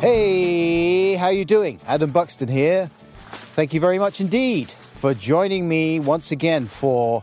[0.00, 1.78] Hey, how you doing?
[1.86, 2.90] Adam Buxton here.
[3.18, 7.22] Thank you very much indeed for joining me once again for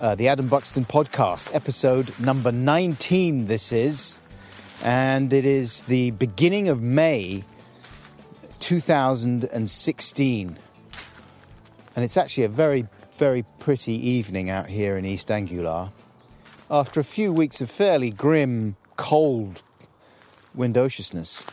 [0.00, 3.48] uh, the Adam Buxton podcast, episode number 19.
[3.48, 4.16] This is,
[4.82, 7.44] and it is the beginning of May
[8.60, 10.58] 2016.
[11.94, 12.86] And it's actually a very,
[13.18, 15.92] very pretty evening out here in East Anglia.
[16.70, 19.60] After a few weeks of fairly grim, cold
[20.56, 21.44] windowciousness.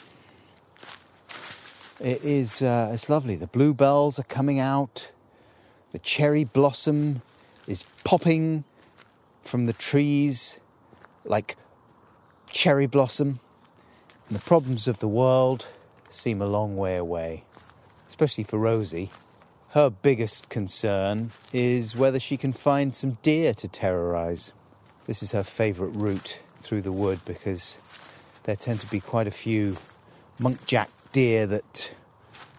[2.04, 3.38] It is, uh, it's lovely.
[3.38, 5.14] The bluebells are coming out.
[5.94, 7.22] The cherry blossom
[7.66, 8.66] is popping
[9.42, 10.60] from the trees
[11.24, 11.56] like
[12.52, 13.40] cherry blossom.
[14.28, 15.68] And the problems of the world
[16.10, 17.46] seem a long way away,
[18.10, 19.10] especially for Rosie.
[19.70, 24.52] Her biggest concern is whether she can find some deer to terrorize.
[25.08, 27.78] This is her favourite route through the wood because
[28.44, 29.78] there tend to be quite a few
[30.38, 31.94] muntjac deer that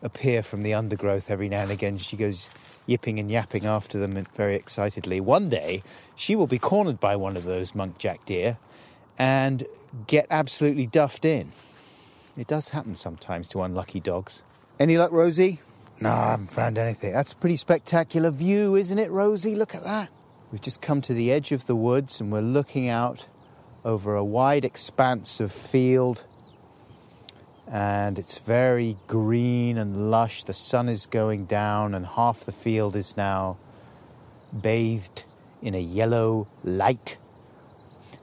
[0.03, 1.99] appear from the undergrowth every now and again.
[1.99, 2.49] She goes
[2.87, 5.21] yipping and yapping after them very excitedly.
[5.21, 5.83] One day,
[6.17, 8.59] she will be cornered by one of those muntjac deer
[9.19, 9.65] and
[10.07, 11.53] get absolutely duffed in.
[12.37, 14.43] It does happen sometimes to unlucky dogs.
[14.79, 15.61] Any luck, Rosie?
[16.01, 17.13] No, I haven't found anything.
[17.13, 19.55] That's a pretty spectacular view, isn't it, Rosie?
[19.55, 20.11] Look at that.
[20.51, 23.29] We've just come to the edge of the woods and we're looking out
[23.85, 26.25] over a wide expanse of field
[27.71, 30.45] and it's very green and lush.
[30.45, 33.57] The sun is going down, and half the field is now
[34.61, 35.25] bathed
[35.63, 37.17] in a yellow light.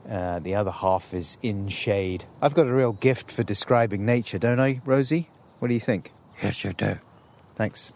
[0.08, 2.24] Uh, the other half is in shade.
[2.40, 5.28] I've got a real gift for describing nature, don't I, Rosie?
[5.58, 6.10] What do you think?
[6.42, 6.98] Yes, you do.
[7.54, 7.92] Thanks.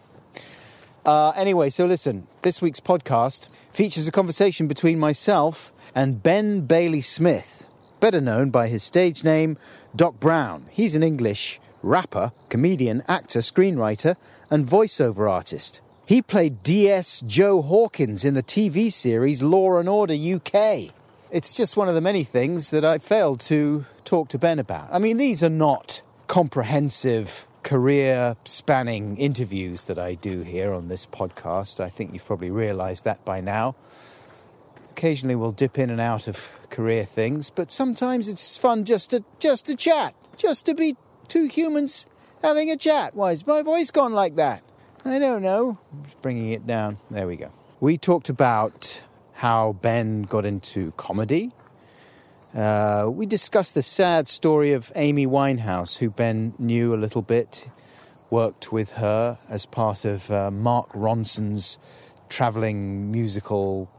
[1.05, 6.99] Uh, anyway, so listen, this week's podcast features a conversation between myself and Ben Bailey
[6.99, 7.56] Smith,
[7.99, 9.57] better known by his stage name
[9.95, 10.65] Doc Brown.
[10.69, 14.15] He's an English rapper, comedian, actor, screenwriter,
[14.49, 15.81] and voiceover artist.
[16.05, 20.93] He played DS Joe Hawkins in the TV series Law and Order UK.
[21.29, 24.89] It's just one of the many things that I failed to talk to Ben about.
[24.91, 31.05] I mean, these are not comprehensive career spanning interviews that I do here on this
[31.05, 31.81] podcast.
[31.81, 33.75] I think you've probably realized that by now.
[34.91, 39.23] Occasionally we'll dip in and out of career things, but sometimes it's fun just to
[39.39, 40.95] just to chat, just to be
[41.27, 42.05] two humans
[42.43, 43.15] having a chat.
[43.15, 44.63] Why is my voice gone like that?
[45.05, 45.77] I don't know.
[46.03, 46.97] Just bringing it down.
[47.09, 47.51] There we go.
[47.79, 49.01] We talked about
[49.33, 51.51] how Ben got into comedy.
[52.55, 57.69] Uh, we discussed the sad story of Amy Winehouse, who Ben knew a little bit,
[58.29, 61.77] worked with her as part of uh, Mark Ronson's
[62.29, 63.89] travelling musical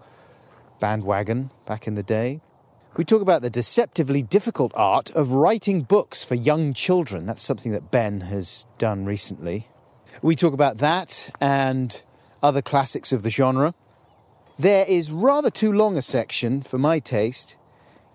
[0.81, 2.41] bandwagon back in the day.
[2.99, 7.27] We talk about the deceptively difficult art of writing books for young children.
[7.27, 9.69] That's something that Ben has done recently.
[10.21, 12.03] We talk about that and
[12.43, 13.73] other classics of the genre.
[14.59, 17.55] There is rather too long a section, for my taste,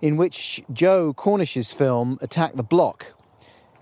[0.01, 3.13] in which Joe Cornish's film Attack the Block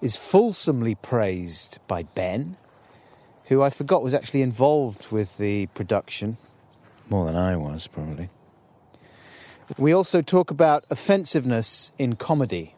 [0.02, 2.58] is fulsomely praised by Ben,
[3.46, 6.38] who I forgot was actually involved with the production.
[7.10, 8.30] More than I was, probably.
[9.78, 12.76] We also talk about offensiveness in comedy.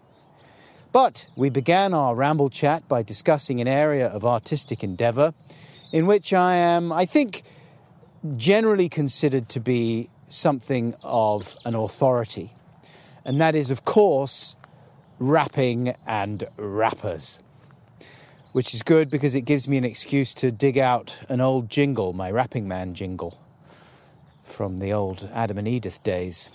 [0.91, 5.33] But we began our ramble chat by discussing an area of artistic endeavour
[5.91, 7.43] in which I am, I think,
[8.37, 12.53] generally considered to be something of an authority.
[13.25, 14.55] And that is, of course,
[15.17, 17.39] rapping and rappers.
[18.51, 22.13] Which is good because it gives me an excuse to dig out an old jingle,
[22.13, 23.39] my Rapping Man jingle,
[24.43, 26.51] from the old Adam and Edith days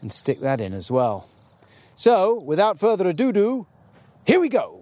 [0.00, 1.28] and stick that in as well.
[1.96, 3.66] So, without further ado, do,
[4.26, 4.80] here we go.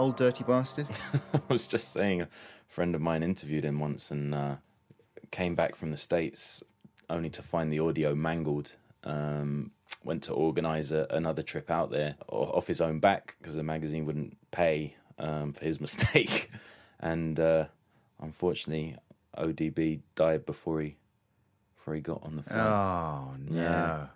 [0.00, 0.86] Old dirty bastard?
[1.34, 2.28] I was just saying, a
[2.66, 4.56] friend of mine interviewed him once and uh,
[5.30, 6.62] came back from the States
[7.10, 8.72] only to find the audio mangled.
[9.04, 13.62] Um, went to organise a, another trip out there off his own back because the
[13.62, 16.50] magazine wouldn't pay um, for his mistake.
[17.00, 17.66] and uh,
[18.20, 18.96] unfortunately,
[19.36, 20.96] ODB died before he,
[21.76, 22.58] before he got on the flight.
[22.58, 23.60] Oh no.
[23.60, 24.06] Yeah.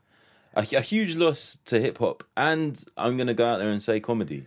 [0.55, 2.25] A, a huge loss to hip hop.
[2.37, 4.47] And I'm going to go out there and say comedy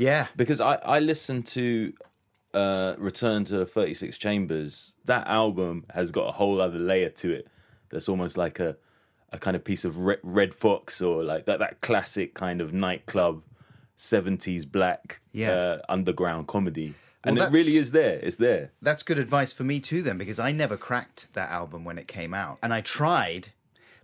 [0.00, 0.26] Yeah.
[0.36, 1.92] because I I listened to
[2.54, 4.94] uh, Return to 36 Chambers.
[5.04, 7.46] That album has got a whole other layer to it.
[7.90, 8.76] That's almost like a
[9.32, 12.72] a kind of piece of Redd, Redd Foxx or like that that classic kind of
[12.72, 13.42] nightclub
[13.98, 15.50] 70s black Yeah.
[15.52, 16.94] uh, underground comedy.
[17.22, 18.18] And Well, it really is there.
[18.22, 18.72] It's there.
[18.80, 22.08] That's good advice for me too, then, because I never cracked that album when it
[22.08, 23.50] came out, and I tried,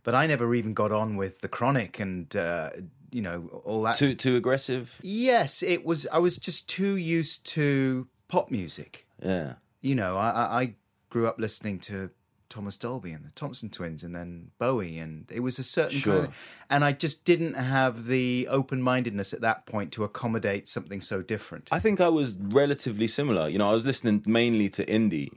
[0.05, 2.71] but I never even got on with the Chronic and uh,
[3.11, 3.97] you know all that.
[3.97, 4.99] Too too aggressive.
[5.03, 6.07] Yes, it was.
[6.13, 9.07] I was just too used to pop music.
[9.23, 9.55] Yeah.
[9.81, 10.29] You know, I,
[10.63, 10.75] I,
[11.11, 12.11] grew up listening to
[12.49, 16.15] Thomas Dolby and the Thompson Twins, and then Bowie, and it was a certain Sure.
[16.15, 16.35] kind of,
[16.71, 21.23] and I just didn't have the open mindedness at that point to accommodate something so
[21.23, 21.69] different.
[21.71, 23.49] I think I was relatively similar.
[23.49, 25.31] You know, I was listening mainly to indie,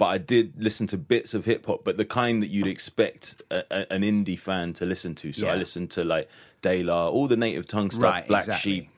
[0.00, 3.42] but I did listen to bits of hip hop, but the kind that you'd expect
[3.50, 5.30] a, a, an indie fan to listen to.
[5.34, 6.28] So I listened to like
[6.62, 8.72] De La, all the native tongue stuff, Right, Black exactly.
[8.72, 8.90] Sheep,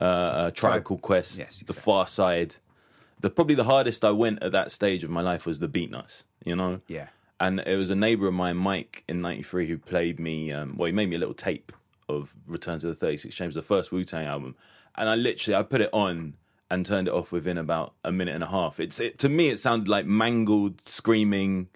[0.00, 1.74] uh, uh, Tribe Called Quest, Yes, The.
[1.74, 2.56] Pharcyde.
[3.20, 6.22] The probably the hardest I went at that stage of my life was the Beatnuts.
[6.44, 7.08] You know, Yeah.
[7.38, 10.52] and it was a neighbour of mine, Mike, in '93, who played me.
[10.52, 11.70] Um, well, he made me a little tape
[12.08, 14.54] of Return to the 36 Chambers, the first Wu Tang album,
[14.96, 16.34] and I literally I put it on
[16.70, 18.80] and turned it off within about a minute and a half.
[18.80, 21.68] It's it, to me, it sounded like mangled, screaming,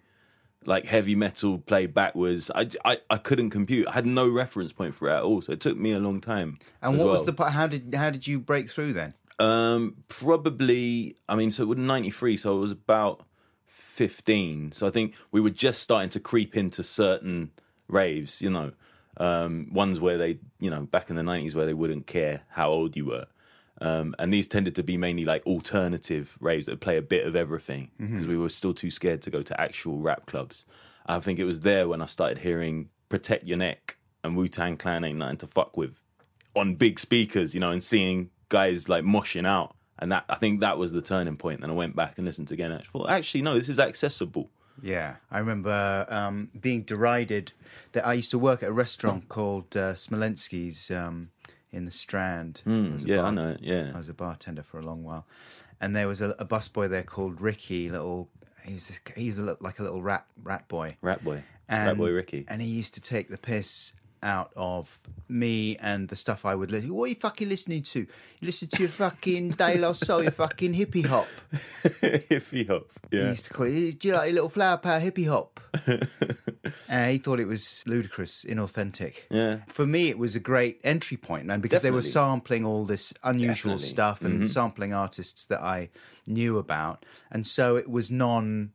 [0.64, 2.50] like heavy metal played backwards.
[2.54, 3.86] I, I, I couldn't compute.
[3.88, 6.20] I had no reference point for it at all, so it took me a long
[6.20, 6.58] time.
[6.82, 7.52] and what was the part?
[7.52, 9.14] How did how did you break through then?
[9.38, 11.16] Um, probably.
[11.28, 12.36] I mean, so it was ninety three.
[12.36, 13.24] So it was about
[13.66, 14.72] fifteen.
[14.72, 17.52] So I think we were just starting to creep into certain
[17.88, 18.42] raves.
[18.42, 18.72] You know,
[19.16, 22.70] um, ones where they, you know, back in the nineties where they wouldn't care how
[22.70, 23.26] old you were.
[23.82, 27.34] Um, and these tended to be mainly like alternative raves that play a bit of
[27.34, 30.66] everything because we were still too scared to go to actual rap clubs.
[31.06, 34.76] I think it was there when I started hearing "Protect Your Neck" and Wu Tang
[34.76, 35.98] Clan ain't nothing to fuck with
[36.54, 39.74] on big speakers, you know, and seeing guys like moshing out.
[39.98, 41.60] And that I think that was the turning point.
[41.60, 42.72] Then I went back and listened again.
[42.72, 44.50] And I thought, actually, no, this is accessible.
[44.82, 47.52] Yeah, I remember um, being derided.
[47.92, 51.30] That I used to work at a restaurant called uh, Smollensky's um,
[51.72, 52.62] in the Strand.
[52.64, 53.60] Hmm, a Yeah, I know it.
[53.62, 55.26] Yeah, I was a bartender for a long while,
[55.80, 57.88] and there was a, a busboy there called Ricky.
[57.88, 58.28] Little,
[58.64, 60.96] he's this, he's a, like a little rat rat boy.
[61.02, 62.44] Rat Boy, And, Rat Boy Ricky.
[62.48, 66.70] And he used to take the piss out of me and the stuff I would
[66.70, 66.92] listen.
[66.94, 68.00] What are you fucking listening to?
[68.00, 68.06] You
[68.42, 71.26] listen to your fucking De La Soul, your fucking hippie hop.
[71.52, 72.86] Hippie hop.
[73.10, 75.60] He Yeah, used to call it, do you like a little flower power hippie hop?
[76.88, 79.14] uh, he thought it was ludicrous, inauthentic.
[79.30, 79.58] Yeah.
[79.68, 83.12] For me, it was a great entry point, man, because they were sampling all this
[83.22, 83.76] unusual Definitely.
[83.84, 83.88] Mm-hmm.
[83.90, 85.90] stuff and sampling artists that I
[86.26, 87.04] knew about.
[87.30, 88.72] And so it was non.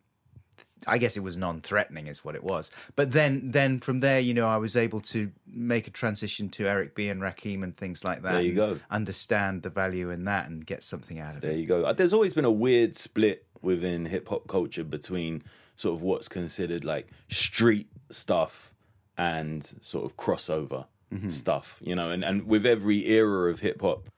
[0.87, 2.71] I guess it was non-threatening, is what it was.
[2.95, 6.67] But then, then from there, you know, I was able to make a transition to
[6.67, 8.33] Eric B and Rakim and things like that.
[8.33, 8.79] There you go.
[8.91, 11.53] Understand the value in that and get something out of there it.
[11.53, 11.83] There you go.
[11.83, 15.41] Uh, There's always been a weird split within hip hop culture between
[15.75, 18.73] sort of what's considered like street stuff
[19.17, 20.85] and sort of crossover
[21.29, 22.09] stuff, you know.
[22.09, 24.09] And and with every era of hip hop,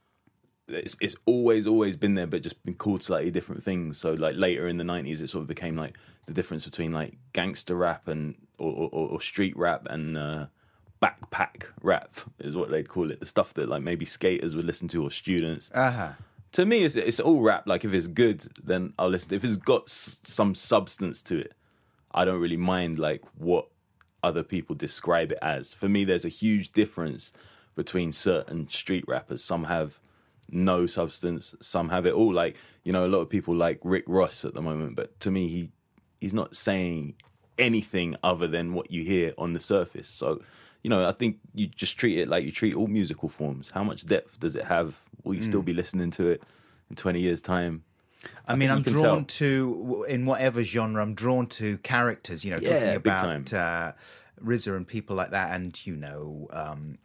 [0.67, 3.97] it's it's always always been there, but just been called slightly different things.
[3.97, 5.95] So like later in the nineties, it sort of became like
[6.25, 10.47] the difference between like gangster rap and or, or, or street rap and uh,
[11.01, 13.19] backpack rap is what they'd call it.
[13.19, 15.69] The stuff that like maybe skaters would listen to or students.
[15.73, 16.11] Uh huh.
[16.53, 17.67] To me, it's it's all rap.
[17.67, 19.33] Like if it's good, then I'll listen.
[19.33, 21.53] If it's got s- some substance to it,
[22.11, 23.67] I don't really mind like what
[24.23, 25.73] other people describe it as.
[25.73, 27.31] For me, there's a huge difference
[27.75, 29.43] between certain street rappers.
[29.43, 29.99] Some have
[30.49, 32.33] no substance, some have it all.
[32.33, 35.31] Like you know, a lot of people like Rick Ross at the moment, but to
[35.31, 35.69] me, he
[36.21, 37.15] he's not saying
[37.57, 40.07] anything other than what you hear on the surface.
[40.07, 40.41] So.
[40.83, 43.69] You know, I think you just treat it like you treat all musical forms.
[43.73, 44.95] How much depth does it have?
[45.23, 46.41] Will you still be listening to it
[46.89, 47.83] in 20 years' time?
[48.47, 49.25] I mean, I'm drawn tell.
[49.25, 51.01] to in whatever genre.
[51.01, 52.43] I'm drawn to characters.
[52.43, 53.91] You know, Yeah, talking about uh,
[54.43, 56.97] RZA and people like that, and you know, um,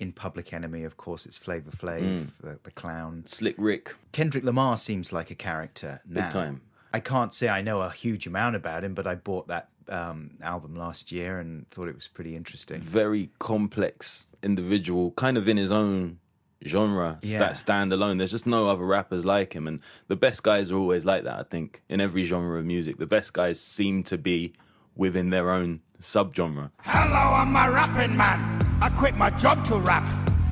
[0.00, 2.28] in Public Enemy, of course, it's Flavor Flav, Mm.
[2.40, 3.22] the, the clown.
[3.26, 6.22] Slick Rick, Kendrick Lamar seems like a character now.
[6.24, 6.60] Big time.
[6.92, 10.30] I can't say I know a huge amount about him, but I bought that um,
[10.42, 12.80] album last year and thought it was pretty interesting.
[12.80, 16.18] very complex individual, kind of in his own
[16.66, 17.38] genre Yeah.
[17.40, 18.16] that stand alone.
[18.18, 21.38] There's just no other rappers like him, and the best guys are always like that.
[21.38, 24.54] I think in every genre of music, the best guys seem to be
[24.96, 26.70] within their own subgenre.
[26.82, 28.63] Hello, I'm a rapping man.
[28.84, 30.04] I quit my job to rap.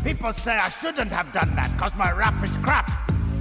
[0.02, 2.90] People say I shouldn't have done that because my rap is crap.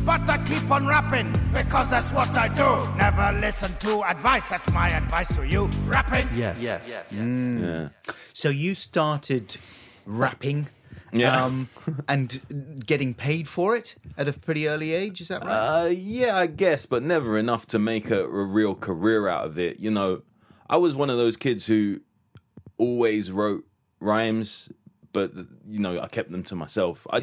[0.04, 2.98] But I keep on rapping because that's what I do.
[2.98, 4.50] Never listen to advice.
[4.50, 5.70] That's my advice to you.
[5.86, 6.28] Rapping.
[6.36, 6.62] Yes.
[6.62, 7.14] Yes.
[7.14, 7.88] Yeah.
[8.34, 9.56] So you started
[10.06, 10.68] rapping.
[11.14, 11.42] Yeah.
[11.42, 11.70] Um,
[12.10, 15.84] and getting paid for it at a pretty early age, is that right?
[15.84, 19.58] Uh, yeah, I guess, but never enough to make a, a real career out of
[19.58, 19.80] it.
[19.80, 20.24] You know,
[20.70, 22.02] I was one of those kids who
[22.78, 23.64] always wrote
[24.02, 24.68] rhymes,
[25.14, 25.34] but
[25.68, 27.06] you know, I kept them to myself.
[27.10, 27.22] I,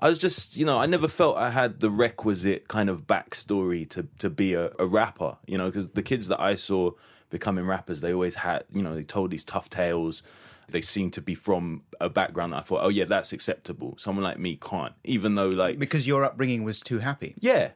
[0.00, 3.88] I was just, you know, I never felt I had the requisite kind of backstory
[3.90, 5.36] to to be a, a rapper.
[5.46, 6.92] You know, because the kids that I saw
[7.30, 10.22] becoming rappers, they always had, you know, they told these tough tales.
[10.70, 13.94] They seemed to be from a background that I thought, oh yeah, that's acceptable.
[13.98, 17.34] Someone like me can't, even though like because your upbringing was too happy.
[17.40, 17.70] yeah.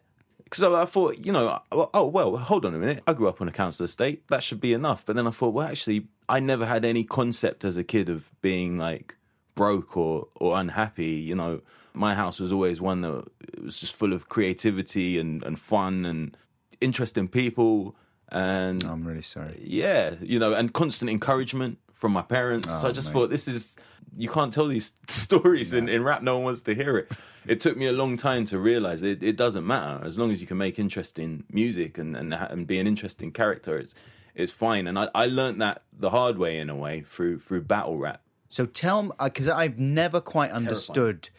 [0.45, 3.02] Because I, I thought, you know, oh, well, hold on a minute.
[3.07, 4.28] I grew up on a council estate.
[4.28, 5.02] That should be enough.
[5.07, 8.31] But then I thought, well, actually, I never had any concept as a kid of
[8.42, 9.16] being like
[9.54, 11.04] broke or, or unhappy.
[11.04, 11.61] You know,
[11.94, 13.25] my house was always one that
[13.62, 16.37] was just full of creativity and, and fun and
[16.80, 17.97] interesting people.
[18.28, 19.59] And I'm really sorry.
[19.62, 22.68] yeah, you know, and constant encouragement from my parents.
[22.68, 23.76] so I oh, just thought this is
[24.16, 26.23] you can't tell these stories in, in rap.
[26.23, 27.12] No one wants to hear it.
[27.47, 30.40] It took me a long time to realize it, it doesn't matter as long as
[30.40, 33.78] you can make interesting music and and, and be an interesting character.
[33.78, 33.94] It's
[34.35, 34.87] it's fine.
[34.87, 38.22] And I, I learned that the hard way in a way through through battle rap.
[38.52, 41.30] So tell me, because I've never quite understood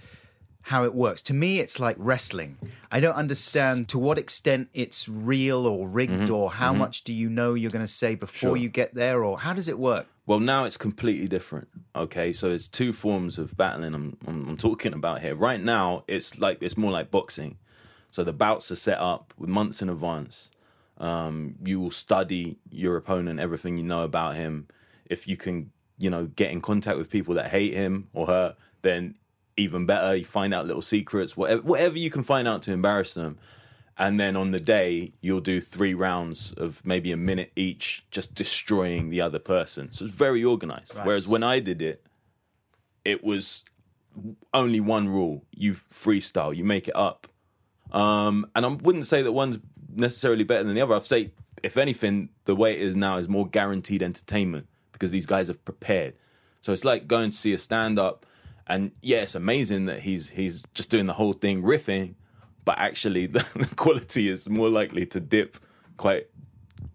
[0.61, 1.21] how it works.
[1.23, 2.57] To me, it's like wrestling.
[2.91, 7.29] I don't understand to what extent it's real or rigged, or how much do you
[7.29, 8.55] know you're going to say before Mm-hmm.
[8.55, 8.57] Sure.
[8.57, 10.07] you get there, or how does it work?
[10.25, 11.67] Well, now it's completely different.
[11.95, 13.93] Okay, so it's two forms of battling.
[13.93, 15.35] I'm, I'm I'm talking about here.
[15.35, 17.57] Right now, it's like it's more like boxing.
[18.09, 20.49] So the bouts are set up with months in advance.
[20.97, 24.67] Um, you will study your opponent, everything you know about him.
[25.05, 28.55] If you can, you know, get in contact with people that hate him or her,
[28.81, 29.15] then
[29.57, 30.15] even better.
[30.15, 33.37] You find out little secrets, whatever, whatever you can find out to embarrass them.
[33.97, 38.33] And then on the day, you'll do three rounds of maybe a minute each, just
[38.33, 39.91] destroying the other person.
[39.91, 40.95] So it's very organized.
[41.03, 42.03] Whereas when I did it,
[43.05, 43.63] it was
[44.51, 47.27] only one rule: you freestyle, you make it up.
[47.91, 49.59] Um, and I wouldn't say that one's
[49.95, 50.95] necessarily better than the other.
[50.95, 51.31] I'd say,
[51.61, 54.67] if anything, the way it is now is more guaranteed entertainment
[55.03, 56.13] because these guys have prepared.
[56.61, 58.25] So it's like going to see a stand up,
[58.67, 62.15] and yeah, it's amazing that he's he's just doing the whole thing riffing,
[62.63, 65.57] but actually the, the quality is more likely to dip
[65.97, 66.27] quite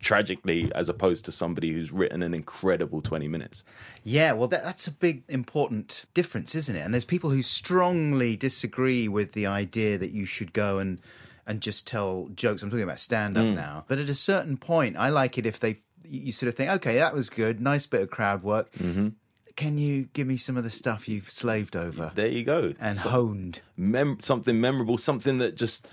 [0.01, 3.63] tragically as opposed to somebody who's written an incredible 20 minutes.
[4.05, 6.81] Yeah, well, that, that's a big important difference, isn't it?
[6.81, 10.99] And there's people who strongly disagree with the idea that you should go and
[11.47, 12.63] and just tell jokes.
[12.63, 13.51] I'm talking about stand Mm.
[13.51, 13.85] up now.
[13.89, 15.77] But at a certain point, I like it if they
[16.09, 18.73] you sort of think, okay, that was good, nice bit of crowd work.
[18.73, 19.09] Mm-hmm.
[19.57, 22.75] Can you give me some of the stuff you've slaved over There you go.
[22.81, 23.61] and So- honed?
[23.77, 25.87] mem- something memorable, something that just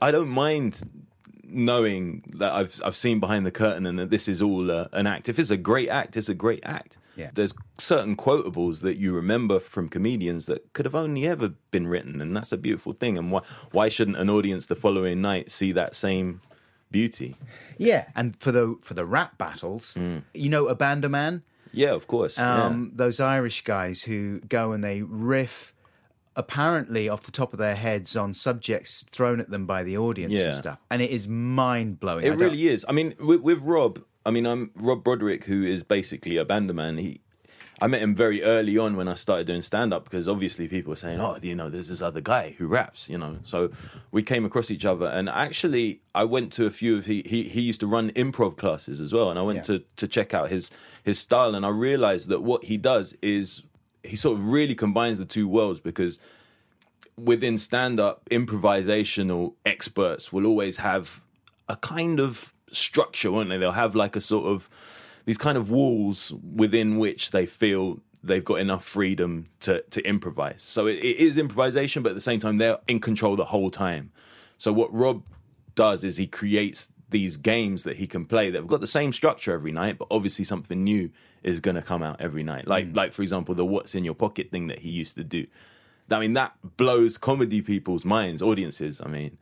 [0.00, 0.82] I don't mind
[1.44, 5.06] knowing that I've I've seen behind the curtain and that this is all uh, an
[5.06, 5.28] act.
[5.28, 6.98] If it's a great act, it's a great act.
[7.16, 7.30] Yeah.
[7.32, 12.20] There's certain quotables that you remember from comedians that could have only ever been written,
[12.20, 13.16] and that's a beautiful thing.
[13.16, 13.40] And why
[13.72, 16.40] why shouldn't an audience the following night see that same
[16.98, 17.30] beauty?
[17.78, 20.22] Yeah, and for the for the rap battles, Mm.
[20.34, 21.42] you know, Abandoman.
[21.72, 22.34] Yeah, of course.
[22.38, 22.64] yeah.
[22.64, 25.74] um, those Irish guys who go and they riff
[26.34, 30.32] apparently off the top of their heads on subjects thrown at them by the audience
[30.32, 30.44] Yeah.
[30.46, 30.78] and stuff.
[30.90, 32.24] And it is mind blowing.
[32.24, 32.84] It really is.
[32.88, 37.00] I mean, with, with Rob, I mean, I'm Rob Broderick, who is basically Abandoman.
[37.00, 37.20] He,
[37.78, 40.90] I met him very early on when I started doing stand up because obviously people
[40.90, 43.38] were saying, "Oh, you know, there's this other guy who raps," you know.
[43.44, 43.70] So
[44.10, 47.42] we came across each other, and actually, I went to a few of he he,
[47.44, 49.78] he used to run improv classes as well, and I went Yeah.
[49.78, 50.70] to to check out his
[51.02, 53.62] his style, and I realized that what he does is
[54.02, 56.18] he sort of really combines the two worlds because
[57.18, 61.20] within stand up, improvisational experts will always have
[61.68, 63.56] a kind of structure, won't they?
[63.58, 64.68] They'll have like a sort of
[65.26, 70.62] these kind of walls within which they feel they've got enough freedom to, to improvise.
[70.62, 73.70] So it, it is improvisation, but at the same time, they're in control the whole
[73.70, 74.10] time.
[74.58, 75.22] So what Rob
[75.74, 79.12] does is he creates these games that he can play that have got the same
[79.12, 81.10] structure every night, but obviously something new
[81.42, 82.66] is going to come out every night.
[82.66, 82.96] Like, mm.
[82.96, 85.46] like for example, the "What's in your pocket" thing that he used to do.
[86.10, 89.00] I mean, that blows comedy people's minds, audiences.
[89.04, 89.38] I mean,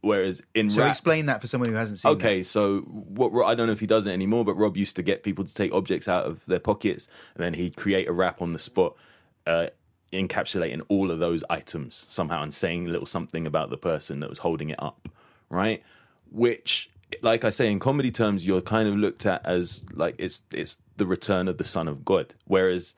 [0.00, 3.54] whereas in So rap, explain that for someone who hasn't seen Okay, so what I
[3.54, 5.72] don't know if he does it anymore, but Rob used to get people to take
[5.72, 8.96] objects out of their pockets, and then he'd create a rap on the spot.
[9.46, 9.68] Uh,
[10.12, 14.28] encapsulating all of those items somehow and saying a little something about the person that
[14.28, 15.08] was holding it up,
[15.50, 15.82] right?
[16.30, 16.90] Which,
[17.22, 20.78] like I say, in comedy terms, you're kind of looked at as like it's it's
[20.96, 22.34] the return of the Son of God.
[22.46, 22.94] Whereas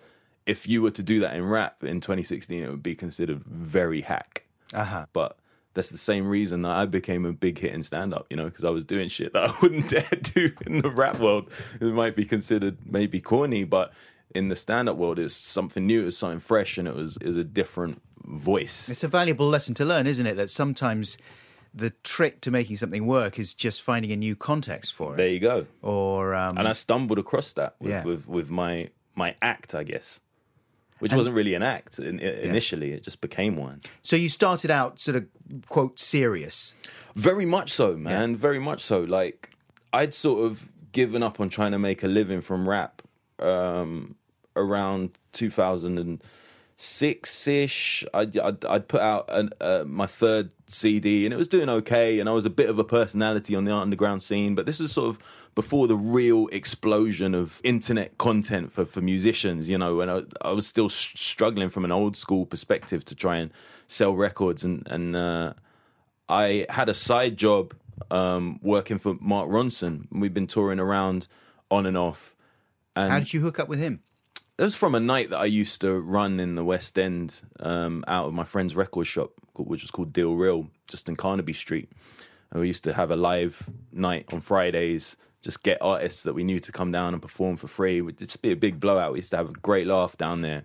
[0.46, 4.00] if you were to do that in rap in 2016, it would be considered very
[4.00, 4.44] hack.
[4.72, 5.06] Uh-huh.
[5.12, 5.38] But
[5.74, 8.46] that's the same reason that I became a big hit in stand up, you know,
[8.46, 11.50] because I was doing shit that I wouldn't dare do in the rap world.
[11.80, 13.92] It might be considered maybe corny, but
[14.34, 17.36] in the stand up world, it's something new, it's something fresh, and it was is
[17.36, 18.88] a different voice.
[18.88, 20.34] It's a valuable lesson to learn, isn't it?
[20.34, 21.16] That sometimes
[21.74, 25.16] the trick to making something work is just finding a new context for it.
[25.18, 25.66] There you go.
[25.82, 28.04] Or um, And I stumbled across that with Yeah.
[28.04, 30.20] with, with my my act, I guess,
[30.98, 32.92] which wasn't really an act in, initially.
[32.92, 33.80] It just became one.
[34.02, 35.26] so you started out sort of
[35.68, 36.74] quote serious.
[37.14, 38.36] Very much so, man.
[38.36, 39.00] Very much so.
[39.00, 39.50] Like
[39.92, 43.02] I'd sort of given up on trying to make a living from rap
[43.38, 44.14] um,
[44.56, 45.10] around
[46.78, 48.04] 2006 ish.
[48.14, 52.20] I'd, I'd, I'd put out an, uh, my third CD and it was doing okay.
[52.20, 54.54] And I was a bit of a personality on the underground scene.
[54.54, 55.18] But this was sort of
[55.54, 60.52] before the real explosion of internet content for, for musicians, you know, and I, I
[60.52, 63.50] was still s- struggling from an old school perspective to try and
[63.88, 65.54] sell records and, and, uh,
[66.30, 67.74] I had a side job
[68.10, 70.06] um, working for Mark Ronson.
[70.12, 71.26] We've been touring around
[71.70, 72.34] on and off.
[72.94, 74.00] And How did you hook up with him?
[74.58, 78.04] It was from a night that I used to run in the West End um,
[78.08, 81.88] out of my friend's record shop, which was called Deal Real, just in Carnaby Street.
[82.50, 86.42] And we used to have a live night on Fridays, just get artists that we
[86.42, 87.98] knew to come down and perform for free.
[87.98, 89.12] It would just be a big blowout.
[89.12, 90.64] We used to have a great laugh down there.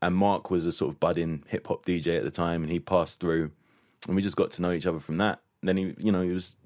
[0.00, 2.78] And Mark was a sort of budding hip hop DJ at the time, and he
[2.78, 3.50] passed through,
[4.06, 5.40] and we just got to know each other from that.
[5.62, 6.56] And then he, you know, he was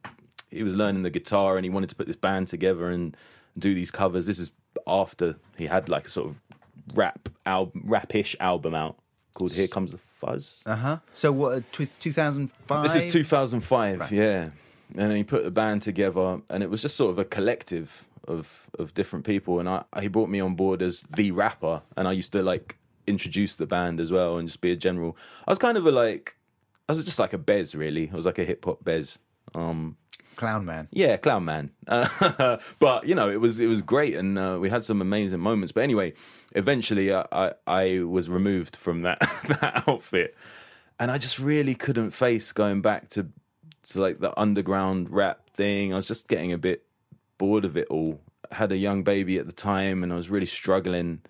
[0.51, 3.17] he was learning the guitar, and he wanted to put this band together and
[3.57, 4.27] do these covers.
[4.27, 4.51] This is
[4.87, 6.41] after he had like a sort of
[6.95, 8.97] rap album, rapish album out
[9.35, 10.99] called "Here Comes the Fuzz." Uh huh.
[11.13, 11.65] So what?
[11.73, 12.83] Two thousand five.
[12.83, 14.51] This is 2005, yeah.
[14.97, 18.69] And he put the band together, and it was just sort of a collective of
[18.79, 19.61] of different people.
[19.61, 22.77] And I, he brought me on board as the rapper, and I used to like
[23.07, 25.17] introduce the band as well, and just be a general.
[25.47, 26.37] I was kind of a like,
[26.89, 28.11] I was just like a Bez, really.
[28.13, 29.19] I was like a hip hop Bez.
[29.55, 29.97] Um,
[30.41, 30.89] Clown Man.
[30.91, 31.71] yeah, clown man.
[31.87, 35.39] Uh, but you know, it was it was great, and uh, we had some amazing
[35.39, 35.71] moments.
[35.71, 36.15] But anyway,
[36.55, 39.21] eventually, I I, I was removed from that
[39.61, 40.35] that outfit,
[40.99, 43.27] and I just really couldn't face going back to
[43.91, 45.93] to like the underground rap thing.
[45.93, 46.87] I was just getting a bit
[47.37, 48.19] bored of it all.
[48.51, 51.21] I had a young baby at the time, and I was really struggling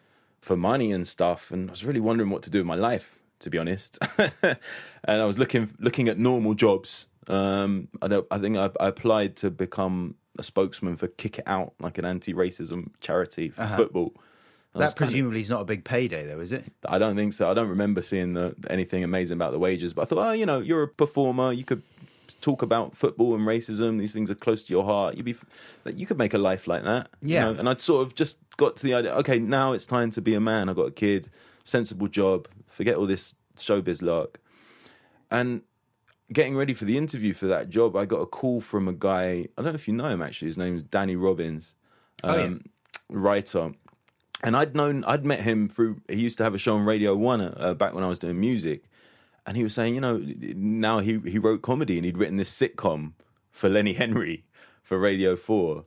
[0.40, 3.18] for money and stuff, and I was really wondering what to do with my life,
[3.40, 3.98] to be honest.
[4.42, 4.56] and
[5.04, 7.08] I was looking looking at normal jobs.
[7.30, 11.44] Um, I, don't, I think I, I applied to become a spokesman for Kick It
[11.46, 14.12] Out, like an anti-racism charity for football.
[14.74, 16.64] I was That presumably is not a big payday, though, is it?
[16.86, 17.50] I don't think so.
[17.50, 20.46] I don't remember seeing the, anything amazing about the wages, but I thought, oh, you
[20.46, 21.52] know, you're a performer.
[21.52, 21.82] You could
[22.40, 23.98] talk about football and racism.
[23.98, 25.16] These things are close to your heart.
[25.16, 25.34] You'd be,
[25.94, 27.08] you could make a life like that.
[27.20, 27.44] you Yeah.
[27.50, 27.58] know?
[27.58, 29.12] And I'd sort of just got to the idea.
[29.16, 30.68] Okay, now it's time to be a man.
[30.68, 31.30] I've got a kid,
[31.64, 32.46] sensible job.
[32.68, 34.38] Forget all this showbiz lark.
[35.32, 35.62] And
[36.32, 39.46] getting ready for the interview for that job, I got a call from a guy.
[39.56, 40.48] I don't know if you know him actually.
[40.48, 41.72] His name's Danny Robins,
[42.22, 42.44] Oh, yeah.
[42.44, 42.60] um,
[43.08, 43.72] writer.
[44.42, 45.96] And I'd known, I'd met him through.
[46.08, 48.40] He used to have a show on Radio One uh, back when I was doing
[48.40, 48.84] music,
[49.46, 50.18] and he was saying, you know,
[50.54, 53.12] now he he wrote comedy and he'd written this sitcom
[53.50, 54.44] for Lenny Henry
[54.82, 55.84] for Radio Four,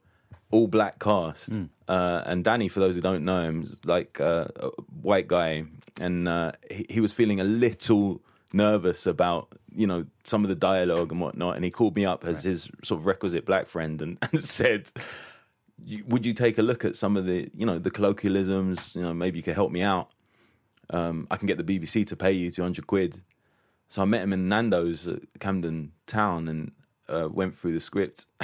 [0.52, 1.52] all black cast.
[1.88, 4.70] Uh, and Danny, for those who don't know him, is like uh, a
[5.02, 5.64] white guy,
[6.00, 8.22] and uh, he, he was feeling a little
[8.54, 12.26] nervous about you know some of the dialogue and whatnot, and he called me up
[12.26, 14.92] as his sort of requisite black friend and, and said
[16.08, 18.96] would you take a look at some of the you know the colloquialisms?
[18.96, 20.10] You know maybe you could help me out.
[20.90, 23.22] Um, i can get the bbc to pay you 200 quid.
[23.90, 26.72] So i met him in nando's at camden town and
[27.08, 28.26] uh, went through the script.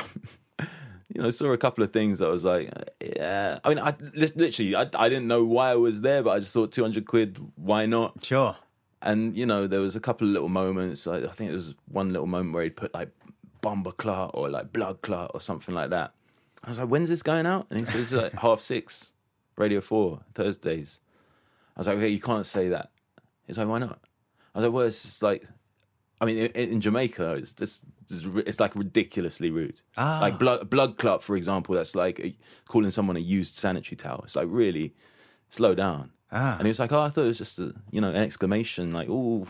[1.16, 3.58] You know saw a couple of things that i was like yeah.
[3.64, 6.54] I mean i literally I, I didn't know why i was there but i just
[6.54, 8.24] thought 200 quid why not?
[8.24, 8.56] Sure.
[9.02, 11.76] And you know there was a couple of little moments I, I think there was
[11.88, 13.10] one little moment where he'd put like
[13.62, 16.14] bomber clot or like blood clot or something like that.
[16.64, 17.68] I was like when's this going out?
[17.70, 19.12] And he says like half six
[19.56, 21.00] radio 4 thursdays.
[21.76, 22.90] I was like okay you can't say that.
[23.48, 24.00] He's like why not?
[24.54, 25.48] I was like well it's just like
[26.22, 29.82] i mean in, in jamaica it's just it's, like ridiculously rude.
[29.96, 30.20] Ah.
[30.22, 32.36] like blood blood clot for example that's like
[32.68, 34.22] calling someone a used sanitary towel.
[34.24, 34.94] It's like really
[35.50, 36.58] slow down Ah.
[36.58, 38.92] and he was like, "Oh, I thought it was just a, you know, an exclamation,
[38.92, 39.48] like, oh,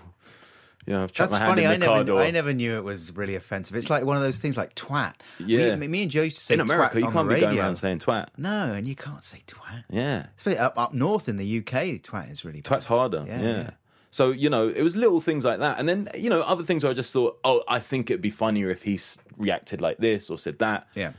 [0.86, 1.66] you know, I've That's my funny.
[1.68, 3.76] I never, door." I never knew it was really offensive.
[3.76, 5.14] It's like one of those things like twat.
[5.46, 5.76] Yeah.
[5.76, 7.50] Me, me and Joe used to say in America, you can't be radio.
[7.50, 8.28] going around saying twat.
[8.38, 9.84] No, and you can't say twat.
[9.90, 12.80] Yeah, Especially up up north in the UK, twat is really bad.
[12.80, 13.26] twat's harder.
[13.28, 13.48] Yeah, Yeah.
[13.58, 13.70] yeah.
[14.12, 16.84] So you know, it was little things like that, and then you know, other things
[16.84, 19.00] where I just thought, oh, I think it'd be funnier if he
[19.38, 20.88] reacted like this or said that.
[20.96, 21.12] Yeah.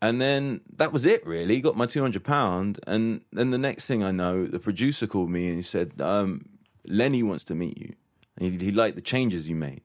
[0.00, 1.60] And then that was it, really.
[1.60, 5.30] Got my two hundred pound, and then the next thing I know, the producer called
[5.30, 6.42] me and he said, um,
[6.86, 7.94] "Lenny wants to meet you.
[8.36, 9.82] And he, he liked the changes you made,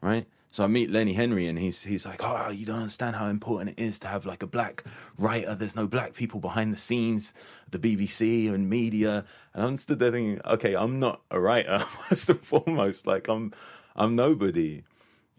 [0.00, 3.28] right?" So I meet Lenny Henry, and he's he's like, "Oh, you don't understand how
[3.28, 4.84] important it is to have like a black
[5.16, 5.54] writer.
[5.54, 7.32] There's no black people behind the scenes,
[7.70, 12.28] the BBC and media." And I'm stood there thinking, "Okay, I'm not a writer first
[12.28, 13.06] and foremost.
[13.06, 13.54] Like I'm
[13.96, 14.82] I'm nobody."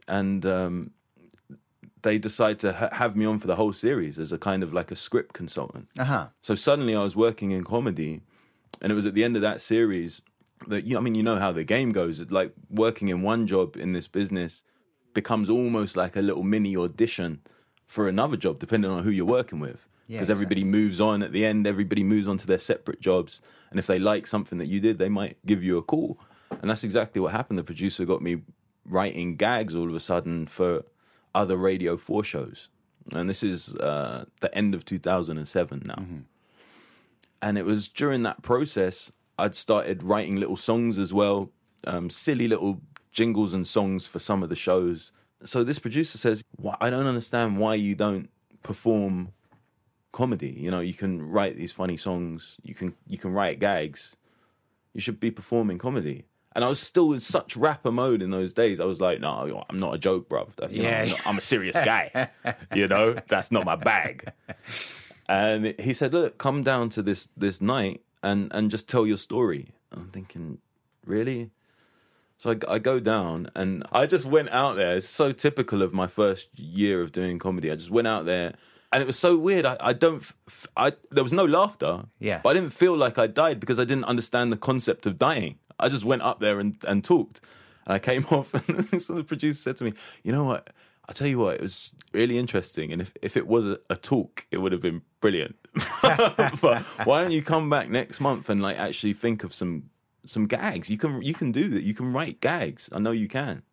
[0.07, 0.91] And um,
[2.04, 4.74] they decide to ha- have me on for the whole series as a kind of
[4.74, 5.88] like a script consultant.
[5.98, 6.28] Uh huh.
[6.42, 8.22] So suddenly I was working in comedy,
[8.82, 10.22] and it was at the end of that series
[10.68, 10.98] that you.
[10.98, 12.20] I mean, you know how the game goes.
[12.20, 14.63] It's like working in one job in this business
[15.13, 17.39] becomes almost like a little mini audition
[17.86, 19.88] for another job, depending on who you're working with.
[20.08, 21.66] Yeah, Because everybody moves on at the end.
[21.66, 23.39] Everybody moves on to their separate jobs,
[23.70, 26.20] and if they like something that you did, they might give you a call.
[26.62, 27.58] And that's exactly what happened.
[27.58, 28.42] The producer got me
[28.86, 30.84] writing gags all of a sudden for
[31.36, 32.69] other Radio 4 shows.
[33.12, 35.96] And this is uh, the end of 2007 now.
[37.41, 41.50] And it was during that process, I'd started writing little songs as well,
[41.86, 42.80] um, silly little
[43.12, 45.12] jingles and songs for some of the shows.
[45.43, 46.43] So this producer says,
[46.80, 48.30] I don't understand why you don't
[48.63, 49.34] perform
[50.13, 50.56] comedy.
[50.58, 54.15] You know, you can write these funny songs, you can you can write gags.
[54.93, 56.26] You should be performing comedy.
[56.56, 58.80] And I was still in such rapper mode in those days.
[58.80, 60.56] I was like, no, I'm not a joke, bruv.
[60.58, 61.02] That- you know, Yeah.
[61.02, 62.30] I'm, not- I'm a serious guy.
[62.76, 64.32] you know, that's not my bag.
[65.28, 69.18] And he said, look, come down to this this night and and just tell your
[69.18, 69.70] story.
[69.92, 70.58] I'm thinking,
[71.06, 71.52] really?
[72.38, 74.98] So I, I go down and I just went out there.
[74.98, 77.72] It's so typical of my first year of doing comedy.
[77.72, 78.54] I just went out there
[78.92, 79.66] and it was so weird.
[79.66, 80.24] I, I don't,
[80.76, 82.04] I, there was no laughter.
[82.20, 82.42] Yeah.
[82.44, 85.58] But I didn't feel like I died because I didn't understand the concept of dying.
[85.84, 87.41] I just went up there and, and talked.
[87.86, 89.93] And I came off and so the producer said to me,
[90.24, 90.69] you know what?
[91.08, 92.93] I'll tell you what, it was really interesting.
[92.93, 95.56] And if, if it was a, a talk, it would have been brilliant.
[96.02, 99.89] but why don't you come back next month and like actually think of some
[100.26, 100.89] some gags?
[100.89, 101.84] You can you can do that.
[101.84, 102.89] You can write gags.
[102.93, 103.63] I know you can.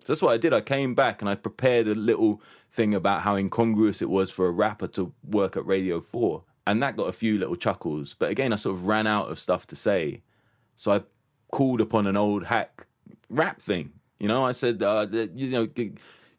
[0.00, 0.52] So that's what I did.
[0.52, 4.46] I came back and I prepared a little thing about how incongruous it was for
[4.46, 6.42] a rapper to work at Radio 4.
[6.66, 8.14] And that got a few little chuckles.
[8.18, 10.22] But again, I sort of ran out of stuff to say.
[10.76, 11.02] So I
[11.54, 12.84] called upon an old hack
[13.30, 13.92] rap thing.
[14.18, 15.92] You know, I said, uh, you know, g-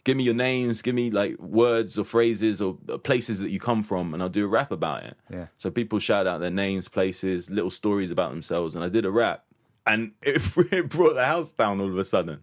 [0.03, 3.57] give me your names, give me like words or phrases or uh, places that you
[3.57, 5.17] come from, and I'll do a rap about it.
[5.31, 5.47] Yeah.
[5.55, 9.09] So people shout out their names, places, little stories about themselves, and I did a
[9.09, 9.45] rap.
[9.87, 10.41] And it,
[10.73, 12.41] it brought the house down all of a sudden.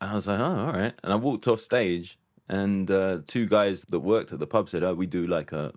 [0.00, 0.94] And I was like, oh, all right.
[1.04, 4.82] And I walked off stage, and uh, two guys that worked at the pub said,
[4.82, 5.74] oh, we do like a,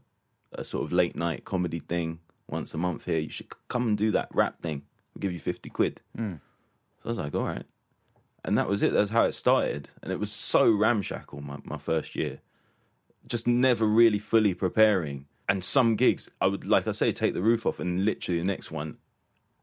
[0.54, 3.20] a sort of late night comedy thing once a month here.
[3.20, 4.84] You should come and do that rap thing.
[5.16, 6.02] We'll give you 50 quid.
[6.18, 6.24] So
[7.06, 7.64] I was like, all right.
[8.44, 8.94] And that was it.
[8.94, 9.90] That's how it started.
[10.04, 12.42] And it was so ramshackle, my, my first year.
[13.28, 15.26] Just never really fully preparing.
[15.50, 18.46] And some gigs, I would, like I say, take the roof off, and literally the
[18.46, 18.98] next one,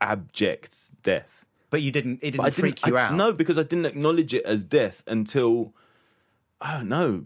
[0.01, 1.45] abject death.
[1.71, 2.21] But you didn't.
[2.23, 3.15] It didn't freak didn't, you I- out.
[3.15, 5.75] No, because I didn't acknowledge it as death until
[6.61, 7.25] I don't know.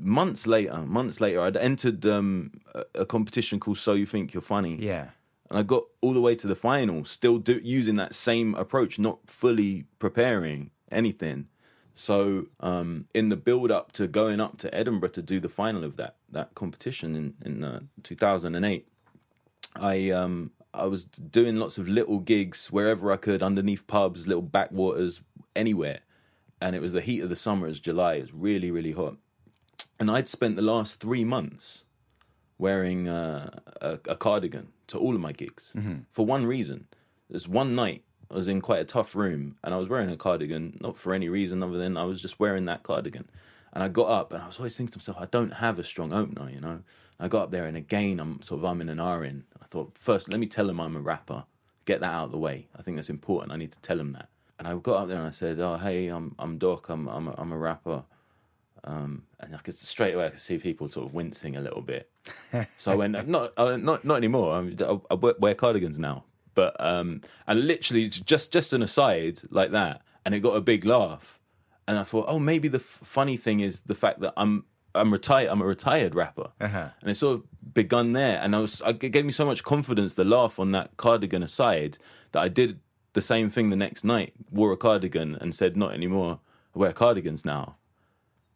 [0.00, 2.52] Months later, months later, I'd entered um,
[2.94, 5.08] a competition called "So You Think You're Funny," Yeah.
[5.50, 8.98] And I got all the way to the final, still do, using that same approach,
[8.98, 11.48] not fully preparing anything.
[11.94, 15.84] So, um, in the build up to going up to Edinburgh to do the final
[15.84, 18.86] of that that competition in in uh, 2008,
[19.74, 24.42] I um I was doing lots of little gigs wherever I could, underneath pubs, little
[24.42, 25.20] backwaters,
[25.56, 26.00] anywhere.
[26.60, 28.92] And it was the heat of the summer, it was July, it was really, really
[28.92, 29.16] hot.
[29.98, 31.84] And I'd spent the last three months
[32.58, 35.72] wearing uh, a, a cardigan to all of my gigs
[36.10, 36.86] for one reason.
[37.30, 40.16] There's one night I was in quite a tough room and I was wearing a
[40.16, 43.28] cardigan, not for any reason other than I was just wearing that cardigan.
[43.72, 45.84] And I got up and I was always thinking to myself, I don't have a
[45.84, 46.80] strong opener, you know.
[47.20, 49.44] I got up there and again I'm sort of I'm in an R in.
[49.62, 51.44] I thought, first let me tell him I'm a rapper.
[51.84, 52.68] Get that out of the way.
[52.76, 53.52] I think that's important.
[53.52, 54.28] I need to tell him that.
[54.58, 57.28] And I got up there and I said, Oh hey, I'm I'm Doc, I'm I'm
[57.28, 58.04] a, I'm a rapper.
[58.84, 61.82] Um, and I could straight away I could see people sort of wincing a little
[61.82, 62.08] bit.
[62.76, 64.52] So I went, not uh, not not anymore.
[64.54, 66.24] I, I wear wear cardigans now.
[66.54, 70.84] But um, and literally just just an aside like that, and it got a big
[70.84, 71.38] laugh.
[71.86, 74.64] And I thought, oh, maybe the f- funny thing is the fact that I'm
[74.94, 75.48] I'm retired.
[75.50, 76.88] I'm a retired rapper, Uh-huh.
[77.00, 78.38] and it sort of begun there.
[78.42, 80.14] And I was, it gave me so much confidence.
[80.14, 81.96] The laugh on that cardigan aside,
[82.32, 82.80] that I did
[83.14, 84.34] the same thing the next night.
[84.50, 86.40] Wore a cardigan and said, not anymore.
[86.74, 87.76] I wear cardigans now.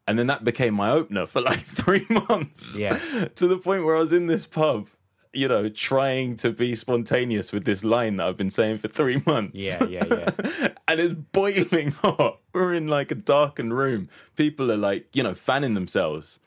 [0.06, 2.76] And then that became my opener for like three months.
[2.78, 2.98] Yeah.
[3.36, 4.88] to the point where I was in this pub
[5.32, 9.22] you know, trying to be spontaneous with this line that I've been saying for three
[9.26, 9.54] months.
[9.54, 10.68] Yeah, yeah, yeah.
[10.88, 12.40] and it's boiling hot.
[12.52, 14.08] We're in like a darkened room.
[14.36, 16.38] People are like, you know, fanning themselves.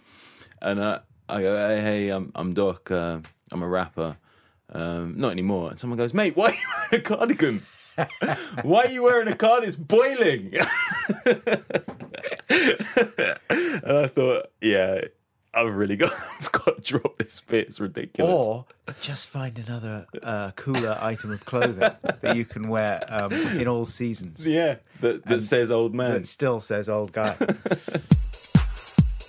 [0.62, 2.91] And uh, I go, hey, hey, I'm, I'm Doc.
[2.91, 3.20] Uh,
[3.52, 4.18] I'm a rapper.
[4.72, 5.72] Um, not anymore.
[5.72, 7.62] And someone goes, mate, why are you wearing a cardigan?
[8.63, 9.63] Why are you wearing a card?
[9.63, 10.53] It's boiling.
[11.25, 11.41] and
[13.49, 15.01] I thought, yeah,
[15.53, 17.67] I've really got, I've got to drop this bit.
[17.67, 18.34] It's ridiculous.
[18.34, 18.65] Or
[19.01, 23.86] just find another uh, cooler item of clothing that you can wear um, in all
[23.86, 26.12] seasons yeah, that, that says old man.
[26.12, 27.36] that still says old guy.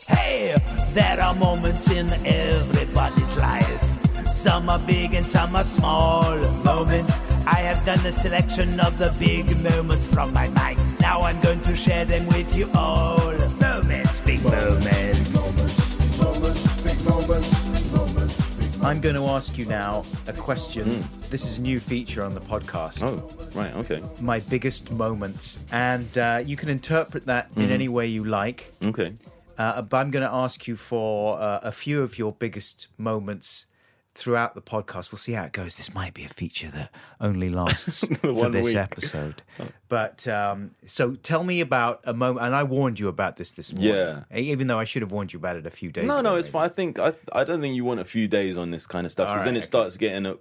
[0.09, 0.55] Hey,
[0.91, 4.27] there are moments in everybody's life.
[4.29, 7.21] Some are big and some are small moments.
[7.47, 10.81] I have done a selection of the big moments from my mind.
[11.01, 13.33] Now I'm going to share them with you all.
[13.61, 15.57] Moments, big moments.
[15.57, 18.83] Moments, moments, big moments, moments, big moments.
[18.83, 21.05] I'm going to ask you now a question.
[21.31, 23.05] This is a new feature on the podcast.
[23.05, 24.03] oh, right, okay.
[24.21, 25.61] My biggest moments.
[25.71, 28.73] And uh, you can interpret that in any way you like.
[28.85, 29.15] Okay.
[29.57, 33.67] Uh, but I'm going to ask you for uh, a few of your biggest moments
[34.17, 35.13] throughout the podcast.
[35.13, 35.77] We'll see how it goes.
[35.77, 38.77] This might be a feature that only lasts for one this week.
[38.77, 39.43] episode.
[39.89, 42.45] But um, so tell me about a moment.
[42.45, 43.95] And I warned you about this this morning.
[43.95, 44.37] Yeah.
[44.37, 46.23] Even though I should have warned you about it a few days No, ago.
[46.31, 46.53] no, it's maybe.
[46.55, 46.65] fine.
[46.65, 49.13] I think I, I don't think you want a few days on this kind of
[49.13, 49.67] stuff because then it okay.
[49.67, 50.35] starts getting a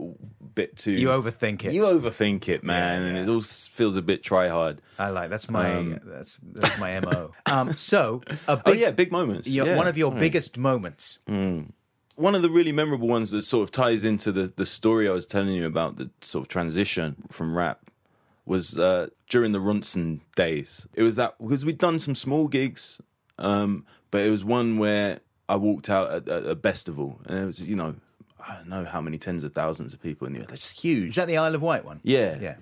[0.55, 0.93] bit too.
[0.93, 1.73] You overthink it.
[1.73, 4.81] You overthink it, man, Yeah, and it all feels a bit try hard.
[4.97, 7.31] I like that's my Um, that's that's my mo.
[7.45, 9.47] Um, so a big, oh yeah, big moments.
[9.47, 10.21] your- yeah, one of your sorry.
[10.21, 11.19] biggest moments.
[12.15, 15.11] One of the really memorable ones that sort of ties into the the story I
[15.11, 17.79] was telling you about the sort of transition from rap
[18.45, 20.87] was uh, during the Ronson days.
[20.93, 23.01] It was that because we'd done some small gigs,
[23.39, 27.45] um, but it was one where I walked out at, at a festival and it
[27.45, 27.95] was you know
[28.47, 30.43] I don't know how many tens of thousands of people in there.
[30.47, 31.09] They're huge.
[31.11, 31.99] Is that the Isle of Wight one?
[32.03, 32.37] Yeah.
[32.39, 32.55] Yeah.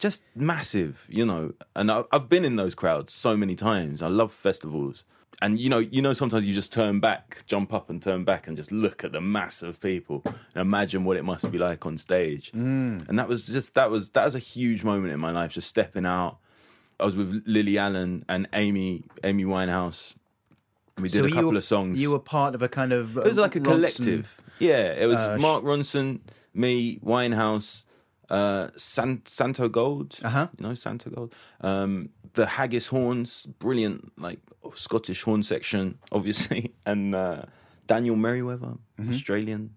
[0.00, 1.54] Just massive, you know.
[1.74, 4.00] And I- I've been in those crowds so many times.
[4.02, 5.02] I love festivals.
[5.40, 8.48] And you know, you know, sometimes you just turn back, jump up and turn back,
[8.48, 11.86] and just look at the mass of people and imagine what it must be like
[11.86, 12.50] on stage.
[12.52, 13.08] Mm.
[13.08, 15.52] And that was just that was that was a huge moment in my life.
[15.52, 16.38] Just stepping out.
[16.98, 20.14] I was with Lily Allen and Amy Amy Winehouse.
[20.96, 22.00] We did So a couple were- of songs.
[22.00, 23.16] You were part of a kind of.
[23.16, 24.40] It was like a collective.
[24.58, 26.18] Yeah, it was uh, Mark Ronson,
[26.52, 27.84] me, Winehouse,
[28.30, 30.22] uh, San- Santogold.
[30.24, 30.48] Uh-huh.
[30.58, 31.32] You know Santogold.
[31.60, 34.38] Um, the Haggis horns, brilliant, like
[34.74, 37.42] Scottish horn section, obviously, and uh,
[37.86, 39.12] Daniel Merriweather, Mm-hmm.
[39.14, 39.70] Australian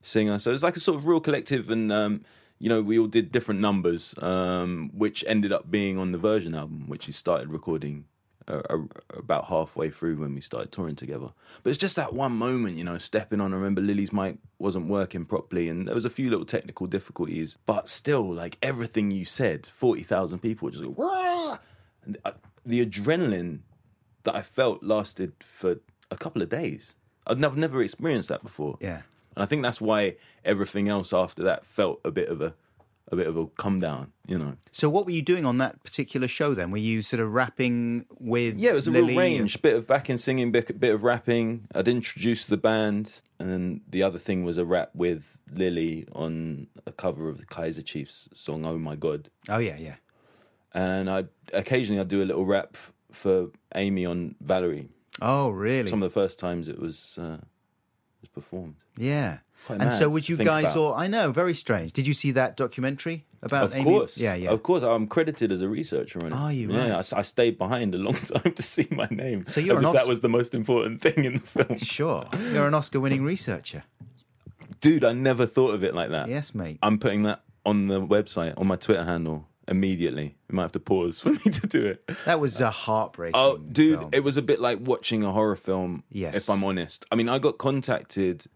[0.00, 0.38] singer.
[0.38, 2.24] So it's like a sort of real collective, and um,
[2.58, 6.54] you know we all did different numbers, um, which ended up being on the Version
[6.54, 8.06] album, which he started recording
[9.16, 11.30] about halfway through when we started touring together.
[11.62, 13.52] But it's just that one moment, you know, stepping on.
[13.52, 17.58] I remember Lily's mic wasn't working properly, and there was a few little technical difficulties.
[17.66, 21.58] But still, like everything you said, forty thousand people just go, Wah!
[22.04, 22.32] and uh,
[22.64, 23.60] the adrenaline
[24.24, 25.76] that I felt lasted for
[26.10, 26.94] a couple of days.
[27.26, 28.76] I'd never never experienced that before.
[28.80, 29.02] Yeah.
[29.34, 32.54] and I think that's why everything else after that felt a bit of a
[33.08, 34.12] a bit of a come down.
[34.26, 34.56] You know.
[34.70, 36.70] So what were you doing on that particular show then?
[36.70, 38.56] Were you sort of rapping with?
[38.56, 39.08] Yeah, it was a Lily?
[39.08, 39.60] real range.
[39.62, 41.66] Bit of backing singing, bit, bit of rapping.
[41.74, 46.68] I'd introduced the band, and then the other thing was a rap with Lily on
[46.86, 49.96] a cover of the Kaiser Chiefs song "Oh My God." Oh yeah, yeah.
[50.74, 52.76] And I occasionally I'd do a little rap
[53.10, 54.88] for Amy on Valerie.
[55.20, 55.90] Oh really?
[55.90, 57.38] Some of the first times it was uh,
[58.22, 58.76] was performed.
[58.96, 59.38] Yeah.
[59.66, 60.76] Quite and mad so would you guys about.
[60.76, 60.94] all?
[60.94, 61.92] I know, very strange.
[61.92, 63.64] Did you see that documentary about?
[63.66, 63.84] Of Amy?
[63.84, 64.50] course, Yeah, yeah.
[64.50, 66.34] Of course, I'm credited as a researcher on it.
[66.34, 66.72] Are you?
[66.72, 66.90] Yeah, Right.
[66.92, 69.44] I s- I, stayed behind a long time to see my name.
[69.46, 71.78] So you're as an if Os- that was the most important thing in the film.
[71.78, 72.26] Sure.
[72.52, 73.84] You're an Oscar-winning researcher.
[74.80, 76.28] Dude, I never thought of it like that.
[76.28, 76.78] Yes, mate.
[76.82, 80.34] I'm putting that on the website, on my Twitter handle immediately.
[80.50, 82.10] We might have to pause for me to do it.
[82.24, 83.34] That was a heartbreaking.
[83.40, 84.10] Oh, dude, film.
[84.12, 86.02] it was a bit like watching a horror film.
[86.10, 86.34] Yes.
[86.34, 88.46] If I'm honest, I mean, I got contacted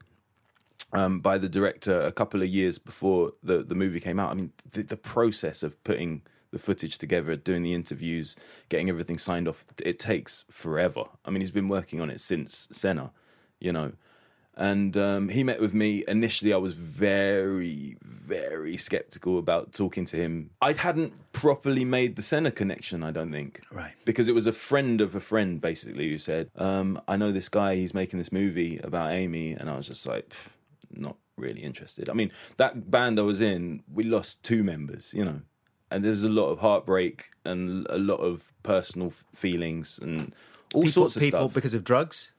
[0.92, 4.30] um, by the director a couple of years before the the movie came out.
[4.30, 6.22] I mean, the, the process of putting
[6.52, 8.36] the footage together, doing the interviews,
[8.68, 11.04] getting everything signed off, it takes forever.
[11.24, 13.12] I mean, he's been working on it since Senna,
[13.60, 13.92] you know.
[14.58, 16.02] And um, he met with me.
[16.08, 20.48] Initially, I was very, very skeptical about talking to him.
[20.62, 23.60] I hadn't properly made the Senna connection, I don't think.
[23.70, 23.92] Right.
[24.06, 27.50] Because it was a friend of a friend, basically, who said, um, I know this
[27.50, 29.52] guy, he's making this movie about Amy.
[29.52, 30.48] And I was just like, "Pff,
[30.92, 32.08] not really interested.
[32.08, 35.40] I mean, that band I was in, we lost two members, you know.
[35.90, 40.34] And there's a lot of heartbreak and a lot of personal f- feelings and
[40.74, 41.54] all people, sorts of people stuff.
[41.54, 42.32] because of drugs.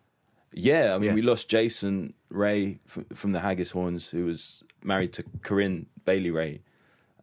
[0.52, 1.14] Yeah, I mean, Yeah.
[1.14, 6.32] we lost Jason Rae from, from the Haggis Horns, who was married to Corinne Bailey
[6.32, 6.62] Rae,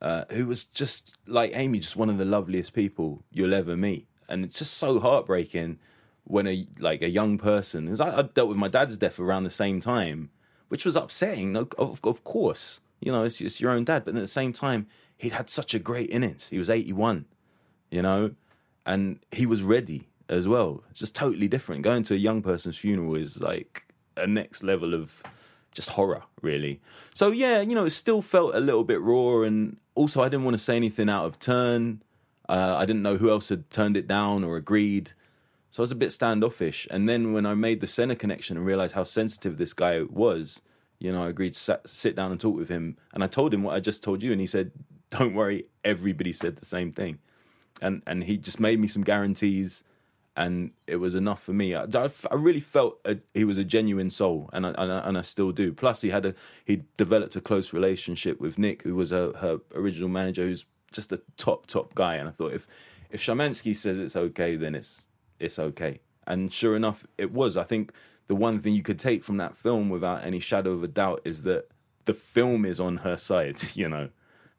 [0.00, 4.06] uh, who was just like Amy, just one of the loveliest people you'll ever meet,
[4.28, 5.78] and it's just so heartbreaking
[6.24, 7.88] when a like a young person.
[7.88, 10.30] 'cause I, I dealt with my dad's death around the same time,
[10.68, 11.52] which was upsetting.
[11.52, 14.52] No, of, of course, you know, it's, it's your own dad, but at the same
[14.52, 16.48] time, he'd had such a great innings.
[16.48, 17.26] He was eighty-one,
[17.90, 18.34] you know,
[18.84, 20.82] and he was ready as well.
[20.92, 21.82] Just totally different.
[21.82, 25.22] Going to a young person's funeral is like a next level of
[25.72, 26.80] just horror, really.
[27.14, 30.44] So yeah, you know, it still felt a little bit raw, and also I didn't
[30.44, 32.02] want to say anything out of turn.
[32.48, 35.12] Uh, I didn't know who else had turned it down or agreed,
[35.74, 36.86] so I was a bit standoffish.
[36.88, 40.60] And then when I made the center connection and realized how sensitive this guy was,
[41.00, 43.52] you know, I agreed to sat, sit down and talk with him, and I told
[43.52, 44.70] him what I just told you, and he said,
[45.10, 47.18] "Don't worry, everybody said the same thing."
[47.82, 49.82] and and he just made me some guarantees,
[50.36, 51.74] and it was enough for me.
[51.74, 55.18] I, I, really felt a, he was a genuine soul, and I, and I and
[55.18, 55.72] I still do.
[55.72, 56.34] Plus, he had a
[56.64, 61.12] he developed a close relationship with Nick, who was a, her original manager, who's just
[61.12, 62.14] a top top guy.
[62.16, 62.66] And I thought if
[63.10, 65.08] if Shymansky says it's okay, then it's
[65.44, 66.00] it's okay.
[66.26, 67.56] And sure enough, it was.
[67.56, 67.92] I think
[68.26, 71.20] the one thing you could take from that film, without any shadow of a doubt,
[71.24, 71.68] is that
[72.06, 73.58] the film is on her side.
[73.74, 74.08] You know,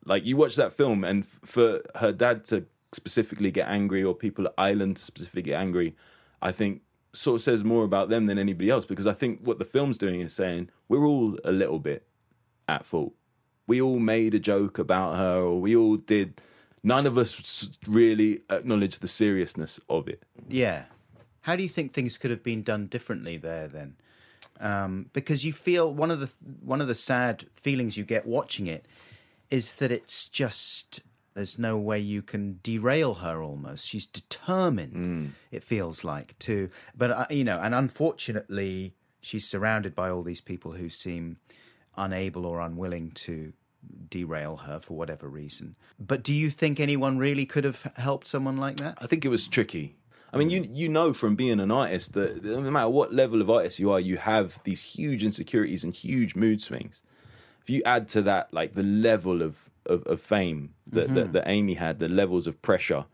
[0.06, 4.46] like you watch that film, and for her dad to specifically get angry, or people
[4.46, 5.96] at Island to specifically get angry,
[6.42, 6.82] I think
[7.14, 8.86] sort of says more about them than anybody else.
[8.86, 12.06] Because I think what the film's doing is saying we're all a little bit
[12.68, 13.14] at fault.
[13.68, 16.42] We all made a joke about her, or we all did.
[16.86, 20.22] None of us really acknowledge the seriousness of it.
[20.48, 20.84] Yeah.
[21.42, 23.96] How do you think things could have been done differently there then?
[24.60, 26.30] Um, because you feel one of the
[26.62, 28.86] one of the sad feelings you get watching it
[29.50, 31.02] is that it's just
[31.34, 37.12] there's no way you can derail her almost she's determined it feels like to but
[37.12, 41.36] uh, you know and unfortunately she's surrounded by all these people who seem
[41.98, 43.52] unable or unwilling to
[44.10, 45.76] derail her for whatever reason.
[46.00, 48.98] But do you think anyone really could have helped someone like that?
[49.02, 49.96] I think it was tricky.
[50.34, 53.50] I mean, you you know from being an artist that no matter what level of
[53.50, 57.02] artist you are, you have these huge insecurities and huge mood swings.
[57.62, 61.32] If you add to that like the level of of, of fame that, that mm-hmm.
[61.32, 63.06] that Amy had, the levels of pressure,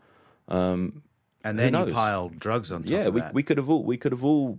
[0.48, 1.02] um,
[1.44, 3.96] and then you pile drugs on top yeah, of we we could have all we
[3.96, 4.58] could have all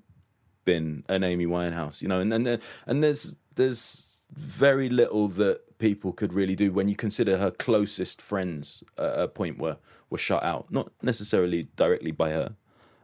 [0.66, 6.14] been an Amy Winehouse, you know, and and and there's there's very little that people
[6.14, 9.78] could really do when you consider her closest friends at a point were
[10.10, 12.56] were shut out, not necessarily directly by her.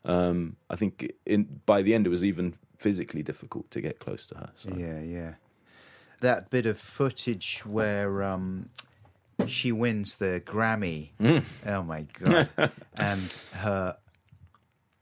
[0.06, 4.26] Um, I think in by the end it was even physically difficult to get close
[4.28, 4.50] to her.
[4.56, 4.70] So.
[4.76, 5.34] Yeah, yeah.
[6.22, 8.70] That bit of footage where um,
[9.48, 11.12] she wins the Grammy.
[11.20, 11.44] Mm.
[11.66, 12.50] Oh my god!
[12.98, 13.22] and
[13.56, 13.98] her,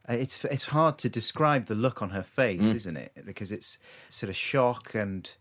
[0.09, 2.75] it's it's hard to describe the look on her face, Mm.
[2.75, 3.23] isn't it?
[3.25, 3.77] Because it's
[4.09, 5.31] sort of shock and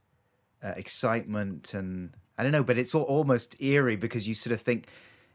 [0.66, 4.60] uh, excitement, and I don't know, but it's all, almost eerie because you sort of
[4.60, 4.88] think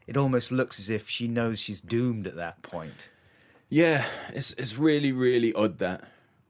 [0.06, 3.08] it almost looks as if she knows she's doomed at that point.
[3.68, 6.04] Yeah, it's it's really really odd that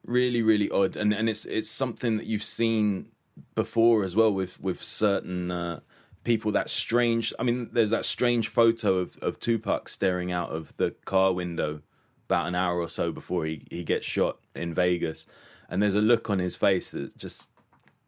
[0.05, 3.07] really really odd, and and it's it's something that you've seen
[3.55, 5.81] before as well with with certain uh,
[6.25, 6.51] people.
[6.51, 7.33] That strange.
[7.39, 11.83] I mean, there's that strange photo of of Tupac staring out of the car window
[12.27, 15.27] about an hour or so before he he gets shot in Vegas,
[15.69, 17.49] and there's a look on his face that just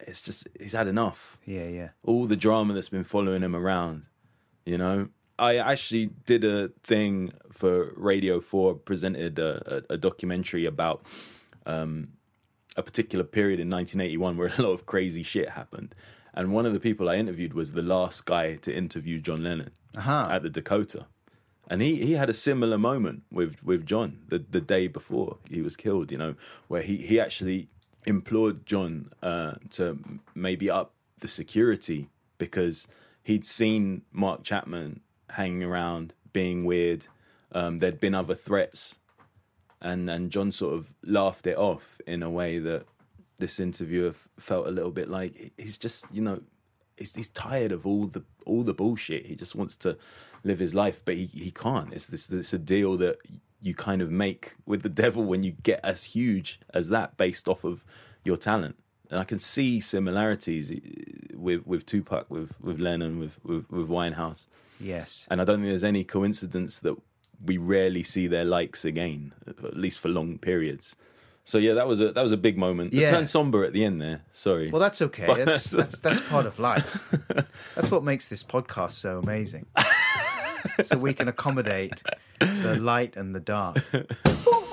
[0.00, 1.88] it's just he's had enough Yeah, yeah.
[2.04, 4.04] all the drama that's been following him around.
[4.64, 10.64] You know, I actually did a thing for Radio Four, presented a, a, a documentary
[10.66, 11.04] about
[11.66, 12.08] um,
[12.76, 15.94] a particular period in 1981 where a lot of crazy shit happened.
[16.34, 19.70] And one of the people I interviewed was the last guy to interview John Lennon
[20.32, 21.06] at the Dakota.
[21.68, 25.62] And he, he had a similar moment with, with John the, the day before he
[25.62, 26.34] was killed, you know,
[26.68, 27.68] where he, he actually
[28.06, 29.98] implored John uh, to
[30.34, 32.86] maybe up the security because
[33.22, 37.06] he'd seen Mark Chapman hanging around, being weird.
[37.52, 38.98] Um, there'd been other threats,
[39.80, 42.86] and and John sort of laughed it off in a way that
[43.38, 46.40] this interviewer felt a little bit like he's just you know
[46.96, 49.26] he's he's tired of all the all the bullshit.
[49.26, 49.96] He just wants to
[50.42, 51.92] live his life, but he he can't.
[51.92, 53.18] It's this it's a deal that
[53.64, 57.48] you kind of make with the devil when you get as huge as that based
[57.48, 57.82] off of
[58.22, 58.76] your talent.
[59.10, 60.76] And I can see similarities eh,
[61.34, 64.46] with with Tupac, with with Lennon, with with, with Winehouse.
[64.78, 65.26] Yes.
[65.30, 66.94] And I don't think there's any coincidence that
[67.44, 70.96] we rarely see their likes again, at least for long periods.
[71.46, 72.92] So yeah, that was a that was a big moment.
[72.94, 73.10] It Yeah.
[73.12, 74.22] turned somber at the end there.
[74.32, 74.70] Sorry.
[74.70, 75.44] Well, that's okay.
[75.44, 76.86] That's that's that's part of life.
[77.74, 79.66] That's what makes this podcast so amazing.
[80.84, 81.92] so we can accommodate
[82.40, 83.78] the light and the dark.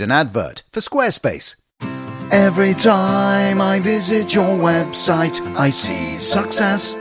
[0.00, 1.56] is an advert for Squarespace.
[2.32, 6.96] Every time I visit your website, I see success.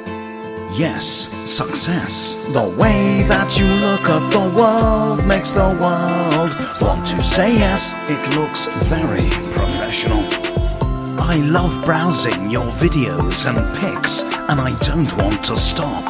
[0.77, 1.05] Yes,
[1.49, 2.35] success.
[2.51, 7.93] The way that you look at the world makes the world want to say yes.
[8.09, 10.23] It looks very professional.
[11.17, 16.03] I love browsing your videos and pics, and I don't want to stop.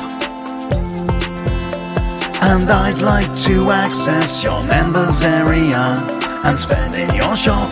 [2.42, 7.70] And I'd like to access your members area and spend in your shop.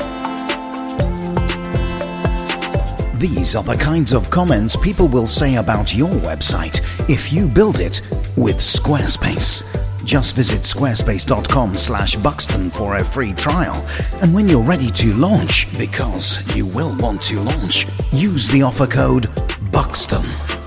[3.15, 7.80] These are the kinds of comments people will say about your website if you build
[7.80, 8.01] it
[8.36, 9.63] with Squarespace.
[10.05, 13.84] Just visit squarespace.com slash Buxton for a free trial.
[14.22, 18.88] And when you're ready to launch, because you will want to launch, use the offer
[18.88, 19.28] code
[19.72, 20.22] Buxton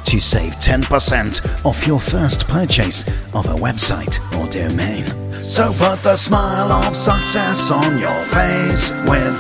[0.05, 5.20] to save 10% off your first purchase of a website or domain.
[5.43, 9.35] So put the smile of success on your face with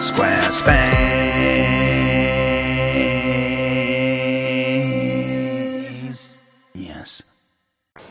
[5.01, 6.38] Squarespace.
[6.74, 7.22] Yes.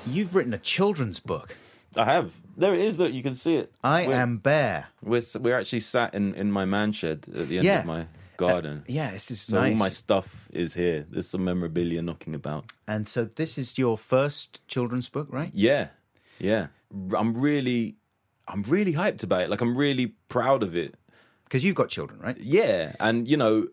[0.08, 1.56] You've written a children's book.
[1.96, 2.34] I have.
[2.58, 3.00] There it is.
[3.00, 3.72] Look, you can see it.
[3.84, 4.88] I We're- am Bear.
[5.02, 7.80] We're we're actually sat in in my man shed at the end Yeah.
[7.80, 8.06] of my uh,
[8.38, 8.84] garden.
[8.88, 9.72] Yeah, this is so nice.
[9.74, 11.06] all my stuff is here.
[11.10, 12.72] There's some memorabilia knocking about.
[12.88, 15.52] and so this is your first children's book, right?
[15.54, 15.88] Yeah,
[16.40, 16.68] yeah.
[17.16, 17.98] I'm really,
[18.48, 19.50] I'm really hyped about it.
[19.50, 20.96] Like I'm really proud of it.
[21.44, 22.38] Because you've got children, right?
[22.38, 23.68] Yeah, and you know,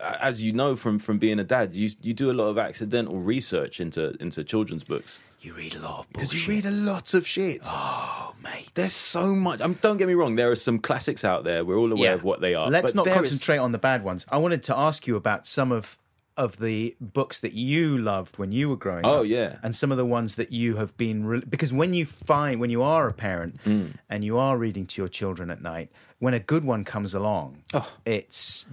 [0.00, 3.18] as you know from from being a dad, you you do a lot of accidental
[3.18, 7.12] research into into children's books You read a lot of because you read a lot
[7.12, 7.60] of shit.
[7.64, 8.70] Oh, mate.
[8.72, 9.60] There's so much.
[9.60, 10.36] Um, don't get me wrong.
[10.36, 11.62] There are some classics out there.
[11.64, 12.70] We're all aware of what they are.
[12.70, 14.24] Let's not there is- concentrate on the bad ones.
[14.30, 15.98] I wanted to ask you about some of
[16.36, 19.10] of the books that you loved when you were growing up.
[19.10, 19.26] Oh, up.
[19.26, 19.56] yeah.
[19.62, 22.70] and some of the ones that you have been re- because when you find when
[22.70, 23.94] you are a parent Mm.
[24.10, 27.58] and you are reading to your children at night, when a good one comes along,
[27.72, 27.88] Oh.
[28.04, 28.66] it's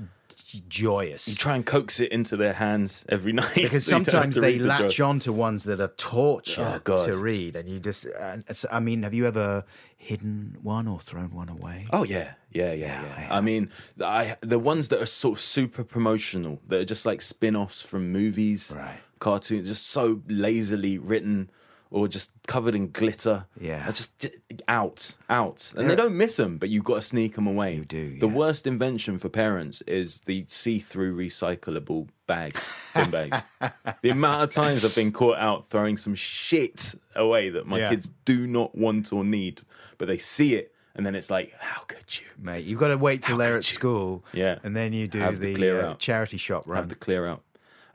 [0.67, 1.27] joyous.
[1.27, 4.23] You try and coax it into their hands every night because so you don't have
[4.23, 7.79] sometimes they the latch on to ones that are torture Oh, to read, and you
[7.79, 8.05] just.
[8.71, 9.63] I mean, have you ever
[9.97, 11.85] hidden one or thrown one away?
[11.93, 13.27] Oh yeah, yeah, yeah, yeah.
[13.31, 13.69] I mean,
[14.03, 18.11] I the ones that are sort of super promotional, that are just like spin-offs from
[18.11, 18.97] movies, Right.
[19.19, 21.49] cartoons, just so lazily written
[21.93, 23.45] or just covered in glitter.
[23.59, 23.85] Yeah.
[23.87, 24.25] are just
[24.69, 27.75] out, out, and they don't miss them, but you've got to sneak them away.
[27.75, 32.61] You do, The worst invention for parents is the see-through recyclable bags,
[32.95, 33.37] bin bags.
[34.01, 37.89] the amount of times I've been caught out throwing some shit away that my Yeah.
[37.89, 39.59] kids do not want or need,
[39.97, 40.70] but they see it.
[40.95, 42.25] And then it's like, how could you?
[42.37, 43.73] Mate, you've got to wait till they're at you?
[43.73, 44.59] school, Yeah.
[44.63, 45.99] and then you do Have the the, clear uh, out.
[45.99, 46.77] charity shop run.
[46.77, 47.43] have the clear out.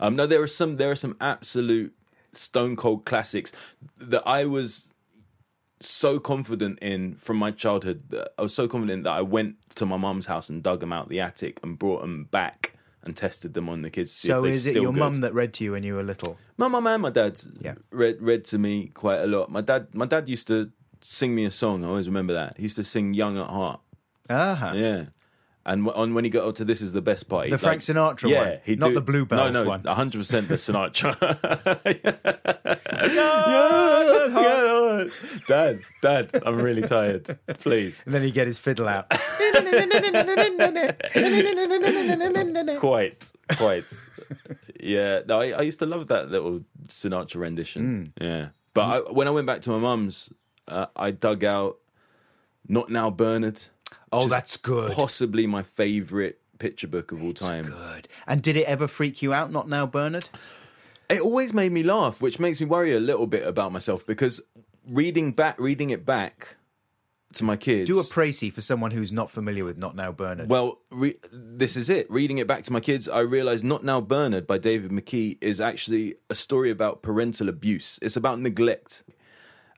[0.01, 1.95] Um, no, there are some there are some absolute
[2.33, 3.53] stone cold classics
[3.99, 4.93] that I was
[5.81, 8.05] so confident in from my childhood.
[8.11, 10.93] that I was so confident that I went to my mum's house and dug them
[10.93, 12.73] out the attic and brought them back
[13.03, 14.13] and tested them on the kids.
[14.13, 14.99] to see so is it your good.
[14.99, 16.39] mum that read to you when you were little?
[16.57, 17.75] My mum and my dad Yeah.
[17.91, 19.51] read read to me quite a lot.
[19.51, 21.85] My dad my dad used to sing me a song.
[21.85, 22.57] I always remember that.
[22.57, 23.81] He used to sing "Young at Heart."
[24.31, 25.07] Ah, Yeah.
[25.69, 27.47] And on when he got up to this is the best part.
[27.51, 29.83] The he'd Frank Sinatra yeah, one, he'd not do- the Bluebells no, no, one.
[29.85, 31.17] hundred percent the Sinatra.
[35.49, 37.37] Dad, Dad, I'm really tired.
[37.61, 39.11] Please, and then he get his fiddle out.
[42.79, 43.85] quite, quite.
[44.81, 48.13] Yeah, no, I, I used to love that little Sinatra rendition.
[48.19, 48.23] Mm.
[48.25, 50.29] Yeah, but I, when I went back to my mum's,
[50.69, 51.79] uh, I dug out
[52.69, 53.63] "Not Now, Bernard."
[54.13, 54.93] oh, that's good.
[54.93, 57.67] Possibly my favourite picture book of all time.
[57.67, 58.09] Good.
[58.27, 59.53] And did it ever freak you out?
[59.53, 60.29] Not now, Bernard.
[61.11, 64.41] it always made me laugh, which makes me worry a little bit about myself because
[64.89, 66.57] reading back, reading it back
[67.35, 67.89] to my kids.
[67.91, 70.49] Do a précis for someone who's not familiar with Not Now, Bernard.
[70.49, 72.11] well, re- this is it.
[72.11, 75.61] Reading it back to my kids, I realized "Not Now, Bernard" by David McKee is
[75.61, 77.99] actually a story about parental abuse.
[78.01, 79.03] It's about neglect.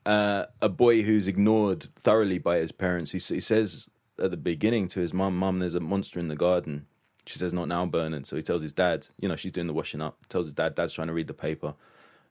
[0.06, 3.12] Uh, a boy who's ignored thoroughly by his parents.
[3.12, 3.88] He, he says
[4.18, 6.86] at the beginning to his mum, "Mum, there's a monster in the garden."
[7.26, 9.08] She says, "Not now, Bernard." So he tells his dad.
[9.20, 10.26] You know, she's doing the washing up.
[10.28, 10.74] Tells his dad.
[10.74, 11.74] Dad's trying to read the paper.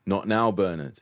[0.06, 1.00] Not now, Bernard.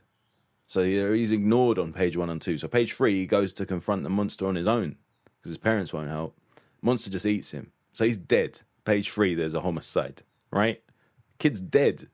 [0.68, 2.58] So he's ignored on page one and two.
[2.58, 4.96] So page three, he goes to confront the monster on his own
[5.38, 6.36] because his parents won't help.
[6.82, 7.72] Monster just eats him.
[7.94, 8.62] So he's dead.
[8.84, 10.82] Page three, there's a homicide, right?
[11.40, 12.08] Kid's dead.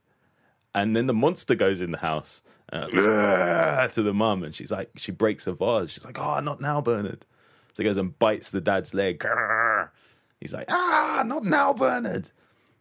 [0.75, 2.41] And then the monster goes in the house
[2.71, 5.91] uh, to the mum, and she's like, she breaks a vase.
[5.91, 7.25] She's like, oh, not now, Bernard.
[7.73, 9.25] So he goes and bites the dad's leg.
[10.41, 12.31] He's like, ah, not now, Bernard.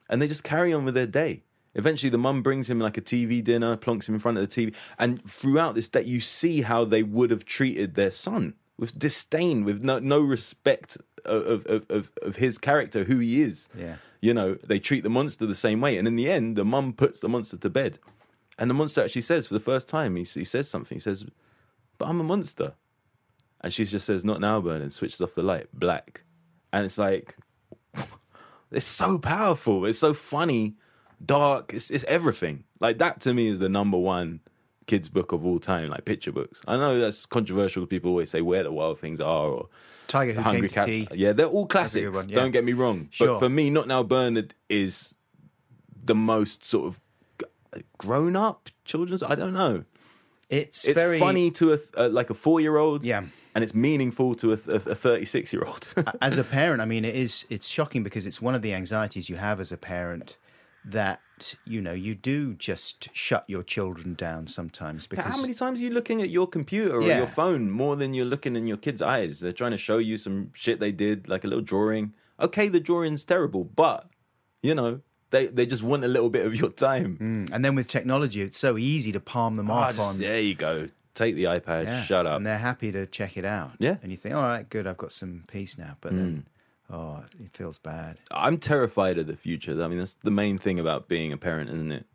[0.09, 1.43] And they just carry on with their day.
[1.75, 4.67] Eventually, the mum brings him like a TV dinner, plonks him in front of the
[4.67, 4.75] TV.
[4.99, 9.65] And throughout this day, you see how they would have treated their son with disdain,
[9.65, 13.69] with no, no respect of of of, of his character, who he is.
[13.79, 13.97] Yeah.
[14.21, 16.93] You know, they treat the monster the same way, and in the end, the mum
[16.93, 17.99] puts the monster to bed,
[18.61, 20.97] and the monster actually says for the first time, he he says something.
[20.97, 21.25] He says,
[21.99, 22.75] "But I'm a monster,"
[23.63, 26.23] and she just says, "Not now, Bernard." Switches off the light, black,
[26.73, 27.37] and it's like,
[28.71, 29.87] it's so powerful.
[29.87, 30.77] It's so funny,
[31.25, 31.73] dark.
[31.75, 32.65] It's it's everything.
[32.79, 34.41] Like that to me is the number one
[34.87, 36.61] kids book of all time, like picture books.
[36.67, 37.87] I know that's controversial.
[37.87, 39.69] People always say where the wild things are or
[40.07, 40.87] Tiger Who Hungry Came to Cat.
[40.87, 41.09] Tea.
[41.15, 42.15] Yeah, they're all classics.
[42.15, 42.35] one, yeah.
[42.35, 43.09] Don't get me wrong.
[43.11, 43.29] Sure.
[43.29, 45.15] But for me, Not Now Bernard is
[46.05, 47.01] the most sort of
[47.99, 49.23] grown up children's.
[49.23, 49.85] I don't know.
[50.49, 53.05] It's, It's very funny to a, a uh, like a four year old.
[53.05, 53.23] Yeah.
[53.55, 55.93] and it's meaningful to a thirty six year old.
[56.23, 59.29] as a parent, I mean, it is it's shocking because it's one of the anxieties
[59.29, 60.39] you have as a parent
[60.85, 61.21] that
[61.67, 65.83] you know you do just shut your children down sometimes because How many times are
[65.85, 67.19] you looking at your computer or Yeah.
[67.19, 69.41] your phone more than you're looking in your kids' eyes?
[69.41, 72.15] They're trying to show you some shit they did, like a little drawing.
[72.41, 74.09] Okay, the drawing's terrible, but
[74.63, 75.01] you know
[75.31, 77.47] they they just want a little bit of your time.
[77.53, 80.19] and then with technology, it's so easy to palm them Ah, off just- on.
[80.19, 80.89] there you go.
[81.15, 81.85] Take the iPad.
[81.85, 82.37] Yeah, Shut up.
[82.37, 83.73] And they're happy to check it out.
[83.79, 83.95] Yeah.
[83.95, 84.03] Mm.
[84.05, 85.97] and you think, all right, good, I've got some peace now.
[86.01, 86.47] But then,
[86.89, 88.17] oh, it feels bad.
[88.31, 89.73] I'm terrified of the future.
[89.83, 92.07] I mean, that's the main thing about being a parent, isn't it?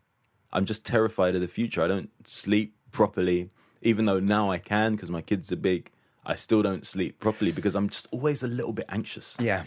[0.52, 1.82] I'm just terrified of the future.
[1.82, 3.50] I don't sleep properly,
[3.82, 5.90] even though now I can because my kids are big.
[6.24, 9.36] I still don't sleep properly because I'm just always a little bit anxious.
[9.38, 9.64] Yeah.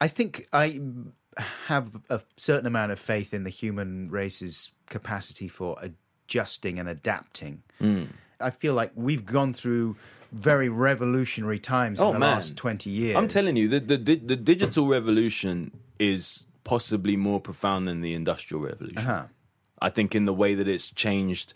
[0.00, 0.80] I think I
[1.66, 7.62] have a certain amount of faith in the human race's capacity for adjusting and adapting.
[7.78, 8.04] Hmm.
[8.40, 9.96] I feel like we've gone through
[10.32, 12.36] very revolutionary times Oh, in the man.
[12.36, 13.16] last 20 years.
[13.16, 18.14] I'm telling you, the, the the the digital revolution is possibly more profound than the
[18.14, 18.98] industrial revolution.
[18.98, 19.24] Uh-huh.
[19.82, 21.54] I think in the way that it's changed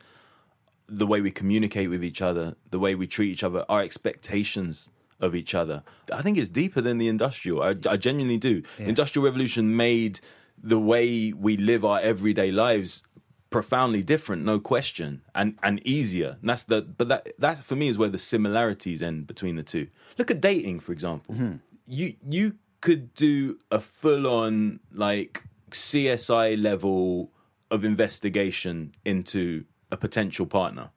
[0.86, 4.88] the way we communicate with each other, the way we treat each other, our expectations
[5.24, 5.82] of each other.
[6.12, 7.62] I think it's deeper than the industrial.
[7.62, 8.62] I, I genuinely do.
[8.78, 10.20] Industrial revolution made
[10.62, 13.02] the way we live our everyday lives
[13.50, 16.38] profoundly different, no question, and and easier.
[16.40, 19.62] And that's the but that that for me is where the similarities end between the
[19.62, 19.88] two.
[20.18, 21.34] Look at dating, for example.
[21.34, 21.56] Hmm.
[21.86, 27.30] You you could do a full on like CSI level
[27.70, 30.90] of investigation into a potential partner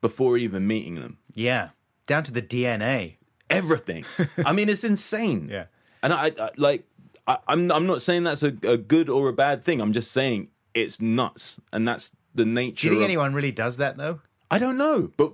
[0.00, 1.18] before even meeting them.
[1.34, 1.70] Yeah.
[2.06, 3.16] Down to the DNA.
[3.50, 4.04] Everything.
[4.44, 5.48] I mean, it's insane.
[5.52, 5.66] Yeah.
[6.02, 6.84] And I, I like,
[7.26, 9.80] I, I'm I'm not saying that's a, a good or a bad thing.
[9.80, 12.88] I'm just saying it's nuts, and that's the nature.
[12.88, 14.20] Do you think of, anyone really does that, though?
[14.50, 15.32] I don't know, but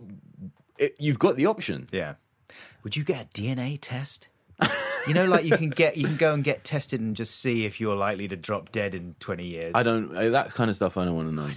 [0.79, 1.89] it, you've got the option.
[1.93, 2.15] Yeah.
[2.85, 4.29] Would you get a DNA test?
[5.09, 7.67] you know, like you can get, you can go and get tested and just see
[7.67, 9.73] if you're likely to drop dead in 20 years.
[9.75, 10.17] I don't.
[10.17, 10.97] uh, That kind of stuff.
[10.97, 11.51] I don't want to know.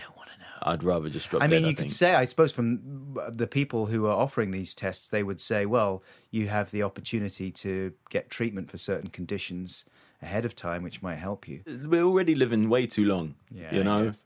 [0.66, 1.43] I'd rather just drop.
[1.43, 1.91] I mean, dead, you could think.
[1.91, 6.03] say, I suppose, from the people who are offering these tests, they would say, well,
[6.32, 9.86] you have the opportunity to get treatment for certain conditions
[10.22, 11.61] ahead of time, which might help you.
[11.88, 13.36] we're already living way too long.
[13.51, 14.05] Yeah, you know.
[14.05, 14.26] guess.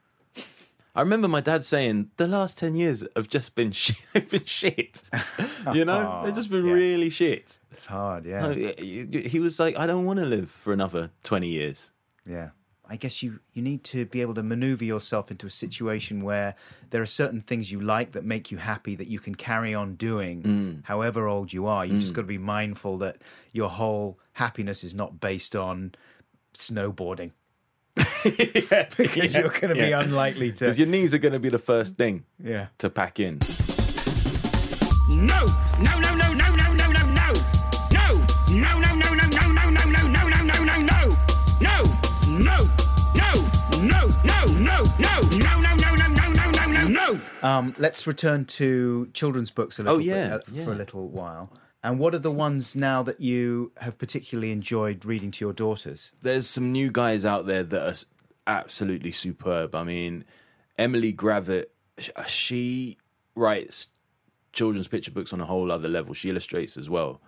[0.95, 3.97] I remember my dad saying the last ten years have just been shit.
[4.13, 5.03] they've been shit.
[5.73, 6.73] you know, they've just been Yeah.
[6.73, 7.59] really shit.
[7.71, 8.53] It's hard, yeah.
[8.53, 11.91] He he was like, I don't want to live for another twenty years.
[12.25, 12.49] Yeah.
[12.89, 16.55] I guess you, you need to be able to maneuver yourself into a situation where
[16.89, 19.95] there are certain things you like that make you happy that you can carry on
[19.95, 20.85] doing mm.
[20.85, 21.85] however old you are.
[21.85, 22.17] You've just mm.
[22.17, 23.17] got to be mindful that
[23.51, 25.93] your whole happiness is not based on
[26.55, 27.31] snowboarding.
[28.23, 30.59] because you're going to be unlikely to.
[30.61, 32.67] Because your knees are going to be the first thing yeah.
[32.79, 33.39] to pack in.
[35.09, 35.68] No, no, no,
[47.41, 50.63] Um, let's return to children's books a little Oh, yeah, bit, uh, yeah.
[50.65, 51.51] for a little while.
[51.83, 56.11] And what are the ones now that you have particularly enjoyed reading to your daughters?
[56.21, 57.95] There's some new guys out there that are
[58.47, 59.73] absolutely superb.
[59.75, 60.25] I mean,
[60.77, 61.67] Emily Gravett,
[62.27, 62.97] she
[63.35, 63.87] writes
[64.51, 66.13] children's picture books on a whole other level.
[66.13, 67.21] She illustrates as well,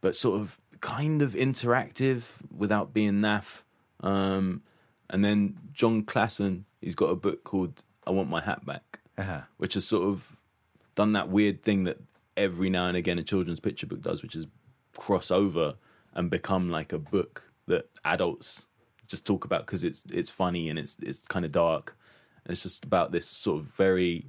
[0.00, 3.62] but sort of kind of interactive without being naff.
[4.00, 4.62] Um,
[5.10, 9.42] and then Jon Klassen, he's got a book called I Want My Hat Back, Uh-huh.
[9.58, 10.36] which has sort of
[10.94, 11.98] done that weird thing that
[12.36, 14.46] every now and again a children's picture book does, which is
[14.96, 15.74] cross over
[16.14, 18.66] and become like a book that adults
[19.06, 21.96] just talk about because it's it's funny and it's it's kind of dark.
[22.44, 24.26] And it's just about this sort of very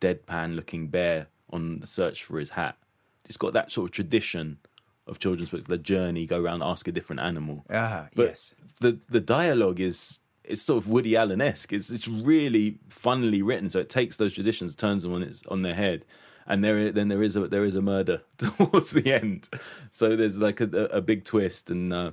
[0.00, 2.76] deadpan looking bear on the search for his hat.
[3.24, 4.58] It's got that sort of tradition
[5.06, 7.64] of children's books, the journey, go around, ask a different animal.
[7.70, 8.54] Ah, yes.
[8.80, 11.72] the the dialogue is it's sort of Woody Allen esque.
[11.72, 15.62] It's it's really funnily written, so it takes those traditions, turns them on its on
[15.62, 16.04] their head.
[16.46, 19.48] and there then there is a there is a murder towards the end.
[19.90, 22.10] So there's like a, a big twist, and uh,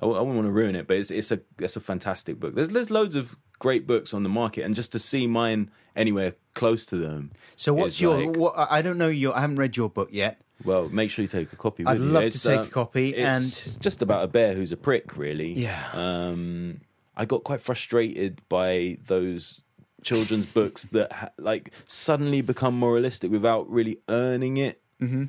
[0.00, 2.54] I, I wouldn't want to ruin it, but it's it's a it's a fantastic book.
[2.54, 6.34] There's there's loads of great books on the market, and just to see mine anywhere
[6.54, 7.30] close to them.
[7.56, 8.16] So what's your?
[8.26, 9.36] like- What, I don't know your.
[9.36, 10.40] I haven't read your book yet.
[10.64, 11.84] well, make sure you take a copy.
[11.86, 12.04] I'd you.
[12.04, 15.16] love to It's, take uh, a copy, It's just about a bear who's a prick,
[15.16, 15.52] really.
[15.54, 15.82] Yeah.
[15.94, 16.80] Um,
[17.20, 19.60] I got quite frustrated by those
[20.02, 24.80] children's books that ha- like suddenly become moralistic without really earning it.
[25.02, 25.24] Mm-hmm.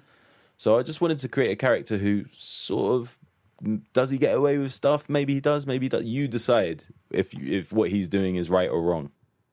[0.56, 3.20] So I just wanted to create a character who sort of
[3.92, 5.10] does he get away with stuff?
[5.10, 5.68] Maybe he does.
[5.68, 6.06] Maybe he does.
[6.06, 9.12] You decide if you, if what he's doing is right or wrong.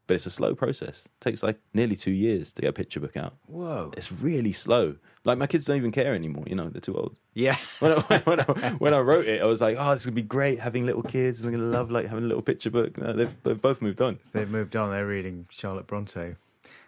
[0.08, 1.04] But it's a slow process.
[1.04, 3.34] It takes like nearly two years to get a picture book out.
[3.46, 3.92] Whoa.
[3.96, 4.96] It's really slow.
[5.24, 6.44] Like my kids don't even care anymore.
[6.46, 7.18] You know, they're too old.
[7.34, 7.56] Yeah.
[7.78, 10.16] When I, when, I, when I wrote it, I was like, "Oh, this is gonna
[10.16, 11.40] be great having little kids.
[11.40, 14.02] and They're gonna love like having a little picture book." No, they've, they've both moved
[14.02, 14.18] on.
[14.32, 14.90] They've moved on.
[14.90, 16.34] They're reading Charlotte Bronte.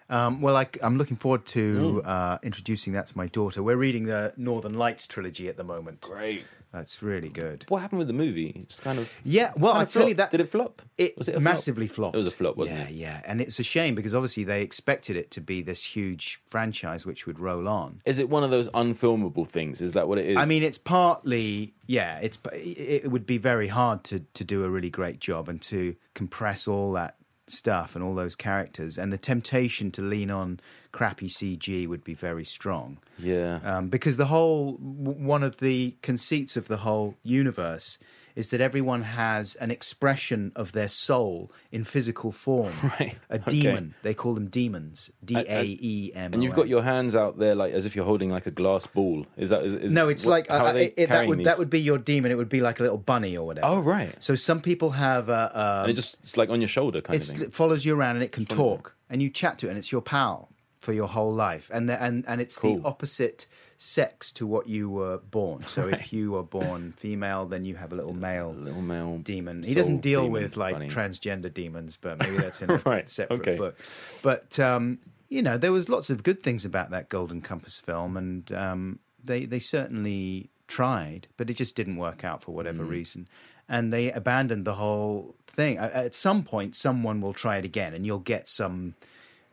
[0.09, 3.63] Um, well, I, am looking forward to uh, introducing that to my daughter.
[3.63, 6.01] We're reading the Northern Lights trilogy at the moment.
[6.01, 6.45] Great.
[6.73, 7.65] That's really good.
[7.69, 8.67] What happened with the movie?
[8.69, 9.13] Just kind of.
[9.25, 10.83] Yeah, well, kind I tell you that Did it flop?
[10.97, 11.97] It, was it massively flop?
[11.97, 12.15] flopped.
[12.15, 12.93] It was a flop, wasn't yeah, it?
[12.93, 13.23] Yeah, yeah.
[13.25, 17.27] and it's a shame because obviously they expected it to be this huge franchise which
[17.27, 18.01] would roll on.
[18.05, 19.81] Is it one of those unfilmable things?
[19.81, 20.37] Is that what it is?
[20.37, 22.19] I mean, it's partly yeah.
[22.19, 25.61] It's it it would be very hard to to do a really great job and
[25.63, 27.17] to compress all that
[27.51, 30.61] stuff and all those characters, and the temptation to lean on
[30.93, 32.99] crappy CG would be very strong.
[33.19, 33.61] yeah.
[33.65, 37.99] um, because the whole w- one of the conceits of the whole universe
[38.37, 42.73] is that everyone has an expression of their soul in physical form.
[43.01, 43.61] Right, A okay.
[43.61, 43.95] daemon.
[44.03, 45.11] They call them daemons.
[45.25, 46.33] D A E M.
[46.35, 48.87] and you've got your hands out there like as if you're holding like a glass
[48.87, 49.27] ball.
[49.37, 49.65] Is that?
[49.65, 50.09] Is, is no.
[50.09, 51.45] It's what- like uh, it, it- that would these?
[51.47, 52.31] that would be your daemon.
[52.33, 53.67] It would be like a little bunny or whatever.
[53.67, 54.15] Oh right.
[54.23, 55.51] So some people have a.
[55.55, 57.43] Um, and it just it's like on your shoulder kind of thing.
[57.43, 59.91] it follows you around and it can talk and you chat to it and it's
[59.93, 62.79] your pal for your whole life and the, and and it's Cool.
[62.81, 63.47] the opposite
[63.83, 67.93] sex to what you were born so if you were born female then you have
[67.93, 70.89] a little male Little male daemon he doesn't deal daemon with like bunny.
[70.89, 73.57] transgender daemons but maybe that's in a Right, separate okay.
[73.57, 73.79] book
[74.21, 74.99] but um
[75.31, 78.99] you know there was lots of good things about that golden compass film and um
[79.25, 82.91] they they certainly tried but it just didn't work out for whatever Mm.
[82.91, 83.29] reason
[83.67, 88.05] and they abandoned the whole thing at some point someone will try it again and
[88.05, 88.95] you'll get some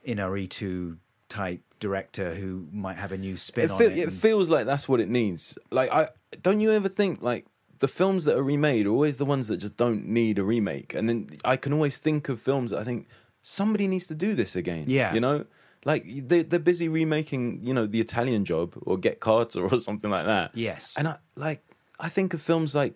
[0.05, 0.97] Iñárritu
[1.29, 4.49] type director who might have a new spin it, on feel, it it and- feels
[4.49, 5.57] like that's what it needs.
[5.71, 6.09] Like, I
[6.41, 7.45] don't you ever think like
[7.79, 10.93] the films that are remade are always the ones that just don't need a remake,
[10.93, 13.07] and then I can always think of films that I think
[13.43, 14.85] somebody needs to do this again.
[14.87, 15.13] Yeah.
[15.13, 15.45] you know.
[15.85, 20.09] Like they they're busy remaking, you know, the Italian Job or Get Carter or something
[20.09, 20.51] like that.
[20.53, 20.95] Yes.
[20.97, 21.63] and I like
[21.99, 22.95] I think of films like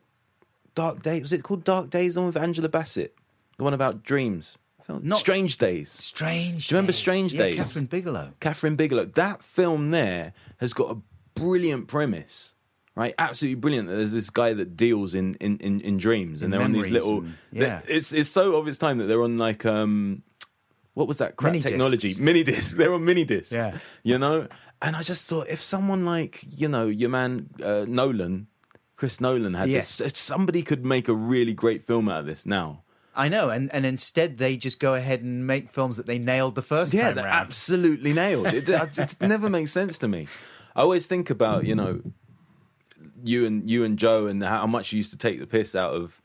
[0.76, 1.22] Dark Days.
[1.22, 2.16] Was it called Dark Days?
[2.16, 3.16] The one with Angela Bassett,
[3.58, 4.58] the one about dreams.
[4.86, 5.90] Film- Not- Strange Days.
[5.92, 7.00] Strange Do you remember Days.
[7.00, 7.60] Strange yeah, Days?
[7.60, 9.06] Kathryn Bigelow Kathryn Bigelow.
[9.06, 11.00] That film there has got a
[11.40, 12.54] brilliant premise,
[12.96, 13.14] right?
[13.18, 13.88] Absolutely brilliant.
[13.88, 16.90] There's this guy that deals in in, in, in dreams, and In they're on these
[16.90, 17.20] little.
[17.20, 17.82] and- yeah.
[17.88, 20.24] it's it's so of its time that they're on like um,
[20.94, 22.10] what was that crap Mini technology?
[22.10, 22.20] discs.
[22.20, 22.72] Mini discs.
[22.78, 23.54] They're on mini discs.
[23.54, 23.78] Yeah.
[24.04, 24.48] you know.
[24.82, 28.48] And I just thought if someone like you know your man uh, Nolan.
[28.98, 30.00] Chris Nolan had this.
[30.14, 32.84] Somebody could make a really great film out of this now.
[33.16, 36.56] I know, and, and instead they just go ahead and make films that they nailed
[36.56, 38.48] the first Yeah, time they're absolutely nailed.
[38.48, 40.28] It, it, it never makes sense to me.
[40.76, 42.02] I always think about you know
[43.24, 45.94] you and you and Joe and how much you used to take the piss out
[45.94, 46.22] of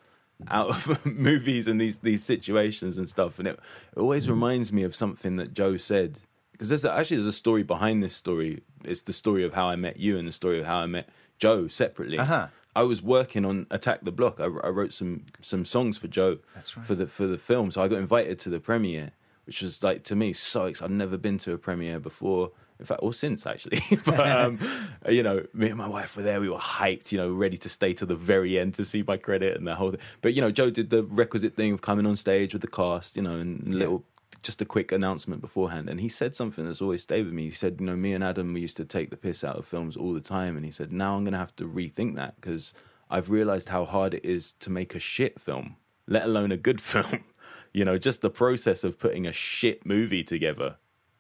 [0.49, 3.59] out of movies and these these situations and stuff, and it,
[3.97, 6.21] it always reminds me of something that Joe said
[6.53, 8.63] because there's actually there's a story behind this story.
[8.85, 11.09] It's the story of how I met you and the story of how I met
[11.39, 12.19] Joe separately.
[12.19, 12.49] Uh-huh.
[12.77, 14.39] I was working on Attack the Block.
[14.39, 16.85] I, I wrote some some songs for Joe That's right.
[16.85, 19.13] for the for the film, so I got invited to the premiere,
[19.47, 20.93] which was like to me so exciting.
[20.93, 23.81] I'd never been to a premiere before, in fact, or since actually.
[24.05, 24.59] but um,
[25.09, 26.39] you know, me and my wife were there.
[26.39, 29.17] We were hyped, you know, ready to stay to the very end to see my
[29.17, 30.01] credit and the whole thing.
[30.21, 33.17] But you know, Joe did the requisite thing of coming on stage with the cast,
[33.17, 34.05] you know, and little.
[34.43, 37.45] Just a quick announcement beforehand, and he said something that's always stayed with me.
[37.45, 39.67] He said, "You know, me and Adam, we used to take the piss out of
[39.67, 42.37] films all the time," and he said, "Now I'm going to have to rethink that
[42.37, 42.75] because
[43.11, 45.77] I've realized how hard it is to make a shit film,
[46.07, 47.25] let alone a good film.
[47.73, 50.77] You know, just the process of putting a shit movie together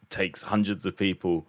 [0.08, 1.48] takes hundreds of people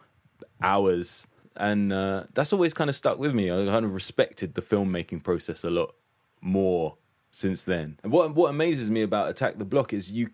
[0.61, 1.27] hours.
[1.55, 3.51] And uh, that's always kind of stuck with me.
[3.51, 5.95] I kind of respected the filmmaking process a lot
[6.41, 6.97] more
[7.31, 7.99] since then.
[8.03, 10.29] And what what amazes me about Attack the Block is you,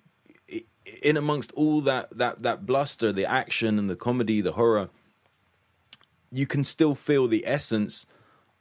[1.01, 4.89] in amongst all that that that bluster, the action and the comedy, the horror,
[6.31, 8.05] you can still feel the essence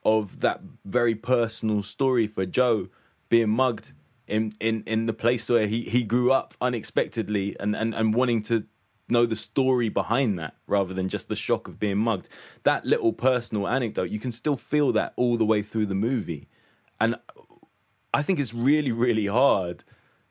[0.04, 2.88] of that very personal story for Joe
[3.28, 3.92] being mugged
[4.26, 8.42] in, in, in the place where he, he grew up unexpectedly and, and, and wanting
[8.42, 8.64] to
[9.08, 12.28] know the story behind that rather than just the shock of being mugged.
[12.62, 16.48] That little personal anecdote, you can still feel that all the way through the movie.
[17.00, 17.16] And
[18.14, 19.84] I think it's really, really hard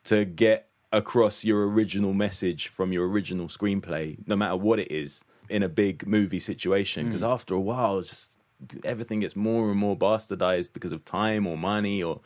[0.06, 5.24] to get across your original message from your original screenplay, no matter what it is,
[5.50, 7.06] in a big movie situation.
[7.06, 7.10] Hmm.
[7.10, 8.38] Because after a while, just
[8.84, 12.22] everything gets more and more bastardized because of time or money or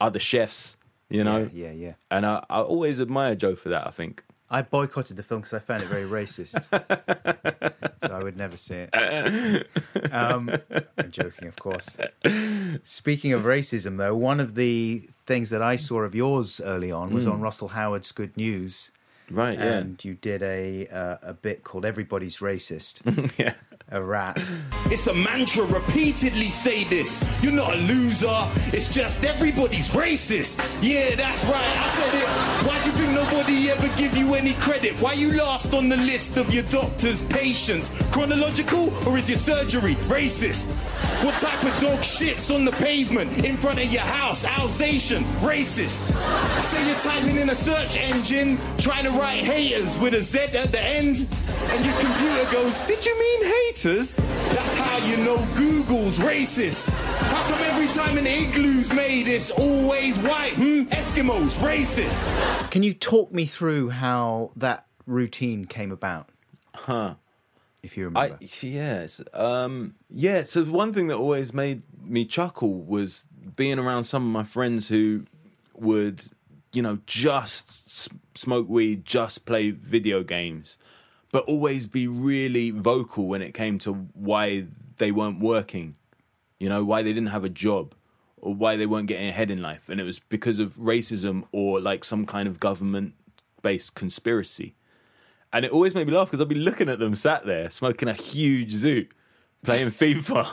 [0.00, 0.76] other chefs,
[1.08, 1.48] you know?
[1.52, 1.94] yeah, yeah.
[2.10, 4.24] And I, I always admire Joe for that, I think.
[4.50, 6.60] I boycotted the film because I found it very racist.
[8.00, 9.66] so I would never see it.
[10.12, 10.50] Um,
[10.98, 11.96] I'm joking, of course.
[12.82, 17.10] Speaking of racism, though, one of the things that I saw of yours early on
[17.10, 18.90] was on Russell Howard's Good News.
[19.30, 19.78] Right, yeah.
[19.78, 22.98] And you did a uh, a bit called "Everybody's Racist,"
[23.38, 23.54] yeah.
[23.88, 24.40] a rap.
[24.86, 27.24] It's a mantra, repeatedly say this.
[27.40, 30.76] You're not a loser, it's just everybody's racist.
[30.82, 32.66] Yeah, that's right, I said it.
[32.66, 32.89] Why do you think
[33.24, 34.92] nobody ever give you any credit?
[35.00, 37.90] Why you last on the list of your doctor's patients?
[38.12, 40.66] Chronological or is your surgery racist?
[41.24, 44.44] What type of dog shits on the pavement in front of your house?
[44.44, 46.00] Alsatian, racist.
[46.62, 50.72] Say you're typing in a search engine, trying to write haters with a Z at
[50.72, 51.26] the end,
[51.68, 54.16] and your computer goes, Did you mean haters?
[54.16, 56.88] That's how you know Google's racist.
[56.88, 60.54] How come every time an igloo's made, it's always white?
[60.54, 60.82] Hmm?
[60.90, 62.70] Eskimos, racist.
[62.70, 66.28] Can you talk me through how that routine came about?
[66.74, 67.14] Huh.
[67.82, 68.38] If you I remember.
[68.60, 70.44] yes, um, yeah.
[70.44, 73.24] So one thing that always made me chuckle was
[73.56, 75.24] being around some of my friends who
[75.74, 76.22] would,
[76.72, 80.76] you know, just smoke weed, just play video games,
[81.32, 84.66] but always be really vocal when it came to why
[84.98, 85.96] they weren't working,
[86.58, 87.94] you know, why they didn't have a job.
[88.42, 91.78] Or why they weren't getting ahead in life, and it was because of racism or
[91.78, 94.74] like some kind of government-based conspiracy.
[95.52, 98.08] And it always made me laugh because I'd be looking at them sat there smoking
[98.08, 99.08] a huge zoot,
[99.62, 100.48] playing FIFA.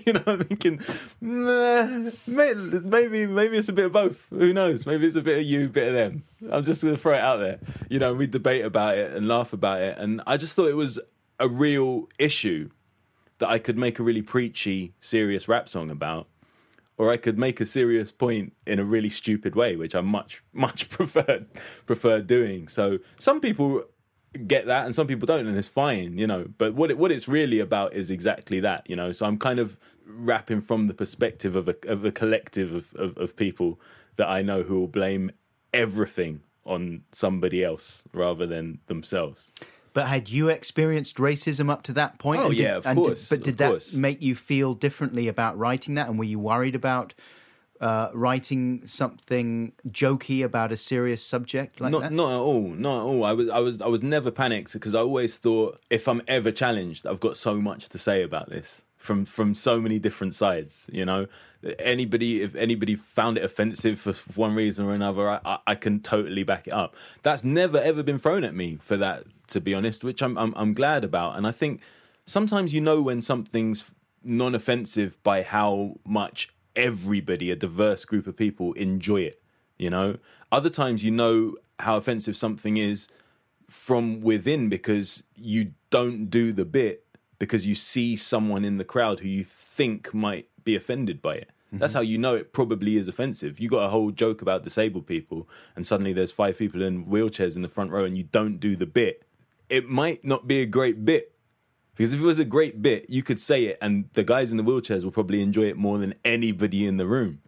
[0.06, 0.80] you know, I'm thinking,
[1.20, 4.26] nah, maybe maybe it's a bit of both.
[4.30, 4.86] Who knows?
[4.86, 6.24] Maybe it's a bit of you, a bit of them.
[6.50, 7.60] I'm just gonna throw it out there.
[7.88, 10.76] You know, we debate about it and laugh about it, and I just thought it
[10.76, 10.98] was
[11.38, 12.70] a real issue
[13.38, 16.26] that I could make a really preachy, serious rap song about.
[16.98, 20.42] Or I could make a serious point in a really stupid way, which I much,
[20.52, 21.46] much preferred
[21.86, 22.68] prefer doing.
[22.68, 23.84] So some people
[24.46, 27.10] get that and some people don't and it's fine you know but what it what
[27.10, 30.94] it's really about is exactly that you know so i'm kind of rapping from the
[30.94, 33.80] perspective of a of a collective of of, of people
[34.16, 35.30] that i know who will blame
[35.72, 39.50] everything on somebody else rather than themselves
[39.92, 42.40] But had you experienced racism up to that point?
[42.40, 43.94] Oh, And did- yeah, of and did- course, but did that course.
[43.94, 46.08] make you feel differently about writing that?
[46.08, 47.14] And were you worried about
[47.80, 52.12] uh, writing something jokey about a serious subject like not that?
[52.12, 54.96] not at all not at all i was i was i was never panicked because
[54.96, 58.82] i always thought if i'm ever challenged i've got so much to say about this
[58.98, 61.26] from from so many different sides you know?
[61.78, 66.00] Anybody if anybody found it offensive for one reason or another I, I, I can
[66.00, 66.94] totally back it up.
[67.22, 70.52] That's never ever been thrown at me for that to be honest which i'm i'm,
[70.56, 71.36] I'm glad about.
[71.36, 71.80] And i think
[72.26, 73.84] sometimes you know when something's
[74.22, 79.40] non-offensive by how much everybody a diverse group of people enjoy it
[79.78, 80.16] you know?
[80.52, 83.08] Other times you know how offensive something is
[83.70, 87.04] from within because you don't do the bit
[87.38, 91.50] because you see someone in the crowd who you think might be offended by it
[91.70, 91.98] that's mm-hmm.
[91.98, 95.48] how you know it probably is offensive you got a whole joke about disabled people
[95.76, 98.74] and suddenly there's five people in wheelchairs in the front row and you don't do
[98.74, 99.24] the bit
[99.68, 101.32] it might not be a great bit
[101.98, 104.56] because if it was a great bit, you could say it, and the guys in
[104.56, 107.40] the wheelchairs will probably enjoy it more than anybody in the room.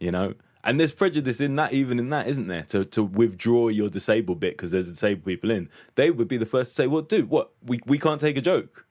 [0.00, 0.32] You know,
[0.64, 2.62] and there's prejudice in that, even in that, isn't there?
[2.64, 6.46] To to withdraw your disabled bit because there's disabled people in, they would be the
[6.46, 7.52] first to say, "Well, dude, what?
[7.62, 8.85] We we can't take a joke."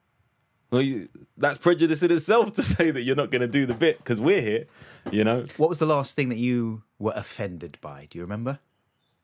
[0.76, 3.74] Well, you, that's prejudice in itself to say that you're not going to do the
[3.74, 4.66] bit because we're here.
[5.12, 8.08] You know, What was the last thing that you were offended by?
[8.10, 8.60] Do you remember?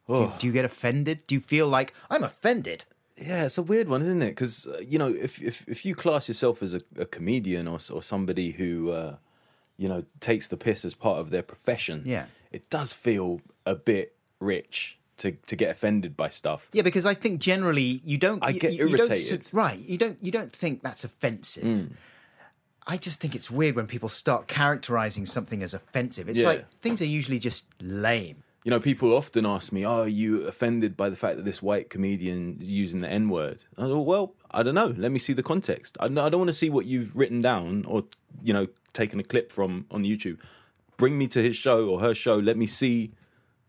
[0.07, 1.19] Do, you, do you get offended?
[1.27, 2.85] Do you feel like I'm offended?
[3.17, 4.29] Yeah, it's a weird one, isn't it?
[4.29, 7.79] Because uh, you know, if if if you class yourself as a, a comedian or
[7.93, 9.15] or somebody who uh,
[9.77, 12.25] you know takes the piss as part of their profession, Yeah.
[12.51, 16.69] it does feel a bit rich to to get offended by stuff.
[16.73, 18.43] Yeah, because I think generally you don't.
[18.43, 19.49] I you- get you, you don't irritated.
[19.53, 19.79] right?
[19.79, 20.17] You don't.
[20.21, 21.63] You don't think that's offensive.
[21.63, 21.83] Hmm.
[22.87, 26.27] I just think it's weird when people start characterizing something as offensive.
[26.27, 26.47] It's Yeah.
[26.47, 28.43] like things are usually just lame.
[28.63, 31.61] You know, people often ask me, "Oh, are you offended by the fact that this
[31.61, 34.93] white comedian is using the N word?" I go, "Well, I don't know.
[34.97, 35.97] Let me see the context.
[35.99, 38.03] I, I don't want to see what you've written down or
[38.43, 40.37] you know taken a clip from on YouTube.
[40.97, 42.35] Bring me to his show or her show.
[42.37, 43.11] Let me see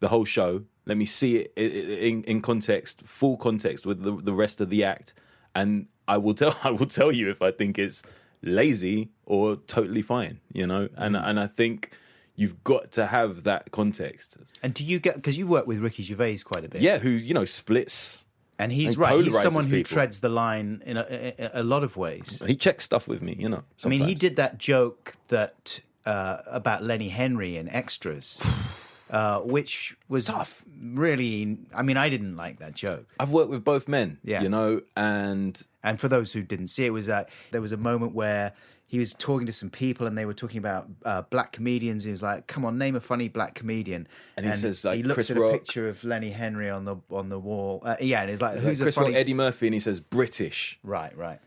[0.00, 4.32] the whole show, Let me see it in, in context, full context with the, the
[4.32, 5.14] rest of the act,
[5.54, 8.02] and I will tell I will tell you if I think it's
[8.42, 10.40] lazy or totally fine.
[10.52, 11.28] You know, and Mm.
[11.28, 11.90] and I think
[12.34, 14.36] you've got to have that context.
[14.62, 16.80] And do you get because you work with Ricky Gervais quite a bit?
[16.80, 18.24] Yeah, who you know splits.
[18.58, 19.22] and he's and right.
[19.24, 19.94] He's someone who people.
[19.94, 21.06] treads the line in a,
[21.38, 22.42] a, a lot of ways.
[22.46, 23.36] He checks stuff with me.
[23.38, 23.62] You know.
[23.84, 28.40] I mean, he did that joke that uh, about Lenny Henry in Extras,
[29.12, 30.64] uh, which was Tough.
[30.82, 31.58] really.
[31.74, 33.06] I mean, I didn't like that joke.
[33.20, 34.18] I've worked with both men.
[34.24, 34.42] Yeah.
[34.42, 37.76] You know, and And for those who didn't see it, was uh, there was a
[37.76, 38.52] moment where
[38.86, 42.04] he was talking to some people and they were talking about uh, black comedians.
[42.04, 44.06] He was like, "Come on, name a funny black comedian."
[44.36, 45.50] And he says, like, he looks Chris at Rock.
[45.50, 47.80] a picture of Lenny Henry on the on the wall.
[47.84, 50.00] Uh, yeah, and he's like, "Who's Chris a funny?" Rock, Eddie Murphy, and he says
[50.00, 50.78] British.
[50.82, 51.40] Right, right.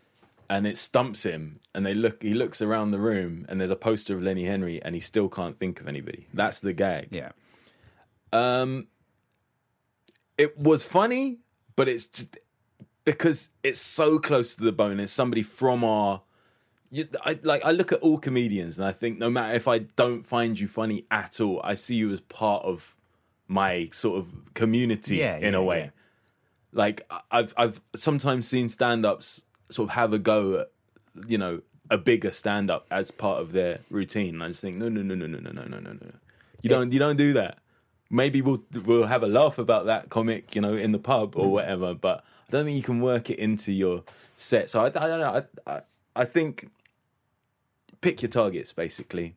[0.48, 3.76] and it stumps him and they look he looks around the room and there's a
[3.76, 6.26] poster of Lenny Henry and he still can't think of anybody.
[6.34, 7.08] That's the gag.
[7.10, 7.30] Yeah.
[8.32, 8.88] Um
[10.38, 11.38] it was funny,
[11.76, 12.36] but it's just
[13.04, 15.00] because it's so close to the bone.
[15.00, 16.22] It's somebody from our
[16.90, 19.78] you, I like I look at all comedians and I think no matter if I
[19.80, 22.94] don't find you funny at all, I see you as part of
[23.48, 25.78] my sort of community Yeah, in yeah, a way.
[25.80, 25.90] yeah.
[26.72, 30.70] Like I've I've sometimes seen stand-ups sort of have a go at
[31.26, 34.34] you know a bigger stand-up as part of their routine.
[34.34, 36.12] And I just think no no no no no no no no no no.
[36.62, 37.58] You don't you don't do that.
[38.10, 41.40] Maybe we'll we'll have a laugh about that comic, you know, in the pub Mm.
[41.42, 41.94] or whatever.
[41.94, 44.04] But I don't think you can work it into your
[44.36, 44.70] set.
[44.70, 45.42] So I, I don't know.
[45.66, 45.80] I, I
[46.14, 46.70] I think
[48.00, 49.34] pick your targets basically,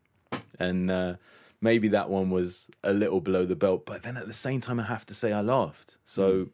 [0.59, 1.15] and uh,
[1.61, 3.85] maybe that one was a little below the belt.
[3.85, 5.97] But then at the same time, I have to say I laughed.
[6.05, 6.47] So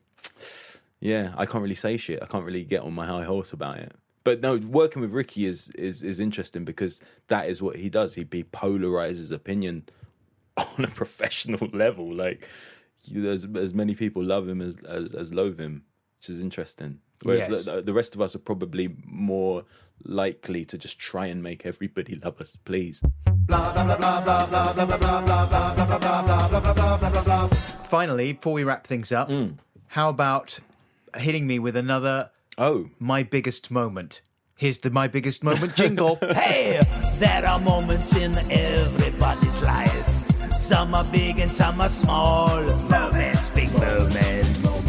[1.01, 2.19] yeah, I can't really say shit.
[2.21, 3.91] I can't really get on my high horse about it.
[4.23, 8.15] But no, working with Ricky is is is interesting because that is what he does.
[8.15, 9.83] He, he polarizes opinion
[10.57, 12.13] on a professional level.
[12.13, 12.47] Like
[13.15, 15.83] as as many people love him as as, as loathe him,
[16.19, 16.99] which is interesting.
[17.23, 17.65] Whereas Yes.
[17.65, 19.63] the, the rest of us are probably more
[20.03, 23.01] likely to just try and make everybody love us, please.
[27.85, 29.57] Finally, before we wrap things up, Mm.
[29.87, 30.59] how about
[31.17, 34.21] hitting me with another Oh, my biggest moment?
[34.57, 36.15] Here's the my biggest moment jingle.
[36.33, 36.81] Hey,
[37.19, 40.24] there are moments in everybody's life.
[40.57, 42.61] Some are big and some are small.
[42.89, 44.85] Moments, big moments.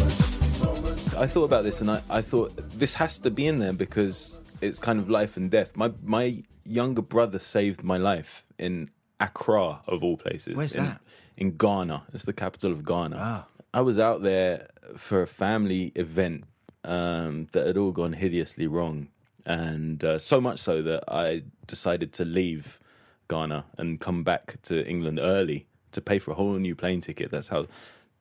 [1.15, 4.39] I thought about this and I, I thought this has to be in there because
[4.61, 5.75] it's kind of life and death.
[5.75, 8.89] My my younger brother saved my life in
[9.19, 10.55] Accra of all places.
[10.55, 11.01] Where's in, that?
[11.37, 12.03] In Ghana.
[12.13, 13.45] It's the capital of Ghana.
[13.73, 16.45] I was out there for a family event
[16.83, 19.09] um, that had all gone hideously wrong.
[19.45, 22.79] And uh, so much so that I decided to leave
[23.27, 27.31] Ghana and come back to England early to pay for a whole new plane ticket.
[27.31, 27.67] That's how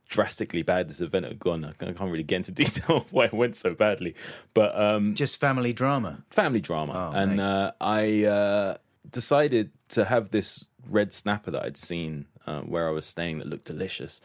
[0.09, 1.65] drastically bad this event had gone.
[1.65, 4.15] I can't really get into detail of why it went so badly,
[4.55, 6.23] but um, Just family drama.
[6.31, 7.11] family drama.
[7.13, 8.77] Oh, and uh, I uh,
[9.11, 13.49] decided to have this red snapper that I'd seen uh, where I was staying that
[13.49, 14.21] looked delicious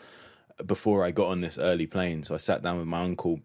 [0.65, 2.23] before I got on this early plane.
[2.23, 3.39] So I sat down with my uncle,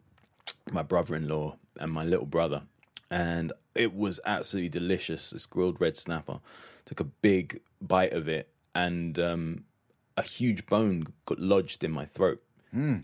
[0.71, 2.63] my brother-in-law, and my little brother,
[3.11, 5.31] and it was absolutely delicious.
[5.31, 6.41] This grilled red snapper.
[6.87, 9.65] Took a big bite of it, and um,
[10.17, 12.41] a huge bone got lodged in my throat,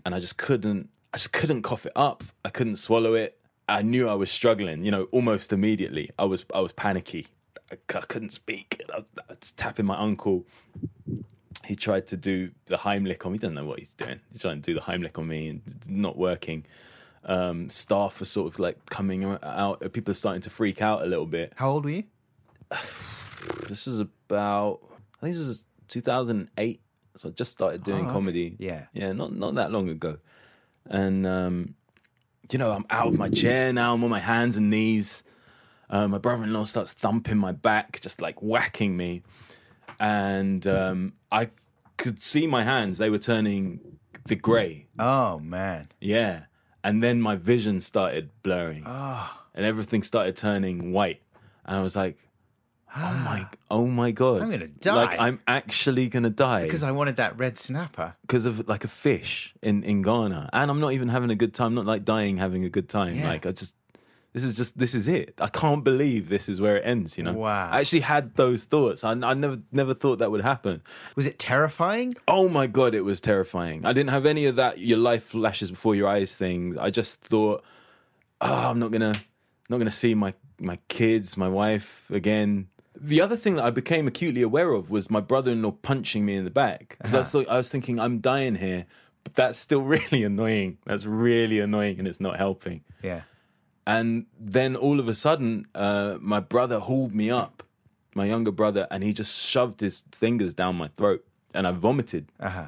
[0.05, 0.89] and I just couldn't.
[1.13, 2.23] I just couldn't cough it up.
[2.43, 3.39] I couldn't swallow it.
[3.69, 4.83] I knew I was struggling.
[4.83, 6.09] You know, almost immediately.
[6.17, 7.27] I was I was panicky.
[7.71, 8.81] I couldn't speak.
[8.91, 10.45] I was, I was tapping my uncle.
[11.65, 13.37] He tried to do the Heimlich on me.
[13.37, 14.19] He doesn't know what he's doing.
[14.31, 16.65] He's trying to do the Heimlich on me and not working.
[17.25, 19.79] Um, staff are sort of like coming out.
[19.93, 21.53] People are starting to freak out a little bit.
[21.55, 22.03] How old were you?
[23.67, 24.79] This is about
[25.21, 26.81] I think this was 2008.
[27.15, 28.11] So I just started doing Oh, okay.
[28.13, 28.55] comedy.
[28.59, 28.85] Yeah.
[28.93, 30.17] yeah, not not that long ago.
[30.85, 31.75] And um,
[32.51, 33.93] you know, I'm out of my chair now.
[33.93, 35.23] I'm on my hands and knees.
[35.89, 39.21] Uh, my brother-in-law starts thumping my back, just like whacking me,
[39.99, 41.49] and um, I
[41.97, 42.97] could see my hands.
[42.97, 43.79] They were turning
[44.25, 44.87] the grey.
[44.97, 45.89] Oh man.
[46.01, 46.45] Yeah.
[46.83, 48.83] And then my vision started blurring.
[48.85, 51.21] And everything started turning white.
[51.65, 52.17] And I was like,
[52.95, 53.21] oh ah.
[53.25, 54.41] my, oh my God.
[54.41, 54.95] I'm gonna die.
[54.95, 58.15] Like, I'm actually going to die Because I wanted that red snapper.
[58.21, 60.49] because of like a fish in, in Ghana.
[60.53, 63.17] And I'm not even having a good time, not like dying, having a good time.
[63.17, 63.27] Yeah.
[63.29, 63.75] Like, I just,
[64.33, 65.35] this is just, this is it.
[65.39, 67.33] I can't believe this is where it ends, you know?
[67.33, 67.69] Wow.
[67.71, 69.03] I actually had those thoughts.
[69.03, 70.81] I, I never, never thought that would happen.
[71.15, 72.15] Was it terrifying?
[72.27, 73.85] Oh my god, it was terrifying.
[73.85, 76.77] I didn't have any of that your life flashes before your eyes things.
[76.77, 77.63] I just thought,
[78.41, 79.15] oh, I'm not gonna
[79.69, 82.67] not gonna see my my kids, my wife again.
[83.05, 86.45] The other thing that I became acutely aware of was my brother-in-law punching me in
[86.45, 88.85] the back because I was th- I was thinking I'm dying here,
[89.25, 90.77] but that's still really annoying.
[90.85, 92.81] That's really annoying, and it's not helping.
[93.01, 93.21] Yeah.
[93.85, 97.61] And then all of a sudden, uh, my brother hauled me up,
[98.15, 102.31] my younger brother, and he just shoved his fingers down my throat, and I vomited.
[102.39, 102.67] Uh huh.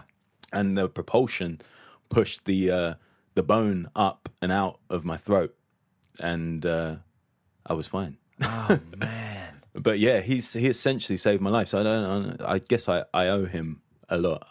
[0.51, 1.61] And the propulsion
[2.09, 2.93] pushed the uh,
[3.35, 5.55] the bone up and out of my throat,
[6.19, 6.95] and uh,
[7.65, 8.17] I was fine.
[8.41, 9.54] Oh man.
[9.75, 11.67] But yeah, he's he essentially saved my life.
[11.67, 12.41] So I don't.
[12.41, 14.47] I guess I, I owe him a lot.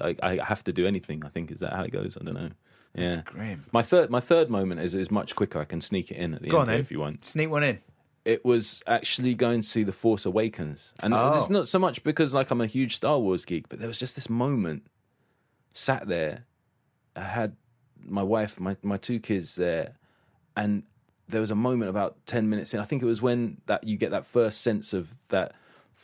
[0.00, 1.24] I, I, I have to do anything.
[1.24, 2.16] I think is that how it goes.
[2.20, 2.50] I don't know.
[2.94, 3.64] Yeah, grim.
[3.72, 5.58] My third my third moment is is much quicker.
[5.58, 7.24] I can sneak it in at the Go end on if you want.
[7.24, 7.80] Sneak one in.
[8.24, 11.32] It was actually going to see the Force Awakens, and Oh.
[11.36, 13.98] it's not so much because like I'm a huge Star Wars geek, but there was
[13.98, 14.86] just this moment.
[15.74, 16.44] Sat there,
[17.16, 17.56] I had
[18.06, 19.96] my wife, my my two kids there,
[20.56, 20.84] and
[21.28, 23.96] there was a moment about 10 minutes in i think it was when that you
[23.96, 25.52] get that first sense of that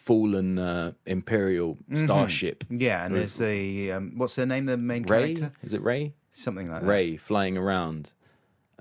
[0.00, 2.64] fallen uh, imperial starship.
[2.70, 4.64] Yeah, and there's the um, what's her name?
[4.64, 6.88] The main Rey character, is it Rey something like that.
[6.88, 8.12] Rey flying around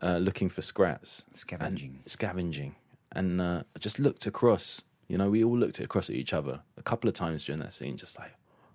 [0.02, 1.24] uh, looking for scraps.
[1.34, 2.00] Scavenging.
[2.00, 2.76] and scavenging.
[3.12, 6.62] And uh, i just looked across you know we all looked across at each other
[6.78, 8.34] a couple of times during that scene just like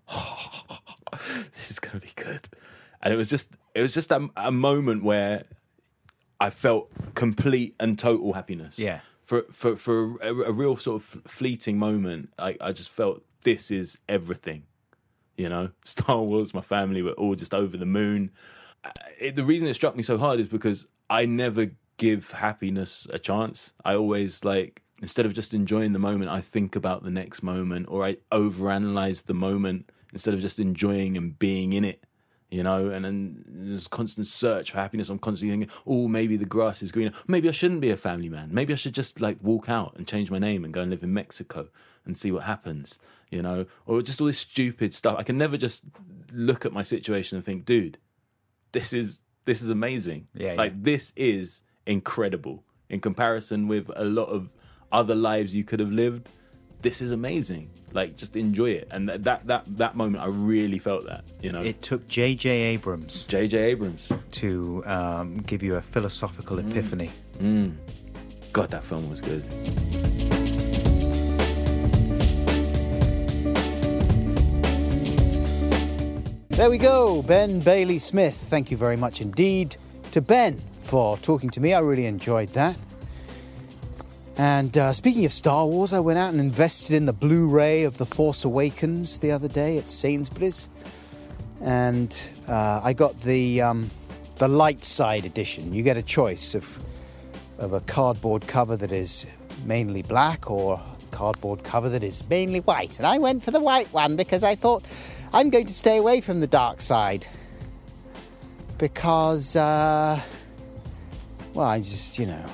[1.55, 2.49] this is gonna be good.
[3.03, 5.45] And it was just it was just a, a moment where
[6.47, 8.79] i felt complete and total happiness.
[8.79, 9.01] Yeah.
[9.25, 13.71] for for for a, a real sort of fleeting moment i i just felt this
[13.71, 14.61] is everything
[15.37, 15.71] you know?
[15.85, 18.31] Star wars my family were all just over the moon.
[18.85, 23.07] Uh, it, the reason it struck me so hard is because i never give happiness
[23.11, 23.73] a chance.
[23.85, 27.87] I always like instead of just enjoying the moment i think about the next moment
[27.89, 32.05] or i overanalyze the moment instead of just enjoying and being in it
[32.55, 35.09] you know and then there's constant search for happiness.
[35.11, 37.13] I'm constantly thinking oh maybe the grass is greener.
[37.27, 38.49] Maybe i shouldn't be a family man.
[38.53, 41.03] Maybe i should just like walk out and change my name and go and live
[41.03, 41.69] in mexico
[42.05, 42.99] and see what happens
[43.31, 43.67] you know?
[43.87, 45.17] Or just all this stupid stuff.
[45.19, 45.83] I can never just
[46.33, 47.99] look at my situation and think dude
[48.73, 50.29] this is this is amazing.
[50.35, 50.55] Yeah, yeah.
[50.55, 52.65] like this is incredible.
[52.89, 54.51] In comparison with a lot of
[54.93, 56.29] other lives you could have lived
[56.83, 61.07] this is amazing like just enjoy it and that that that moment i really felt
[61.07, 62.51] that you know It took J.J.
[62.51, 67.11] Abrams jj abrams to um, give you a philosophical epiphany.
[68.53, 69.45] god that film was good
[76.49, 78.37] There we go, Ben Bailey Smith.
[78.37, 79.75] Thank you very much indeed
[80.13, 81.75] to Ben for talking to me.
[81.75, 82.77] I really enjoyed that.
[84.37, 87.85] And uh, speaking of Star Wars, I went out and invested in the Blu ray
[87.85, 90.69] of The Force Awakens the other day at Sainsbury's.
[91.61, 92.17] And
[92.49, 93.91] uh, I got the, um,
[94.39, 95.73] the light side edition.
[95.73, 96.85] You get a choice of,
[97.59, 99.27] of a cardboard cover that is
[99.65, 100.83] mainly black or
[101.13, 102.99] cardboard cover that is mainly white.
[102.99, 104.85] And I went for the white one because I thought
[105.33, 107.25] I'm going to stay away from the dark side.
[108.79, 110.21] Because, uh,
[111.55, 112.45] well, I just, you know,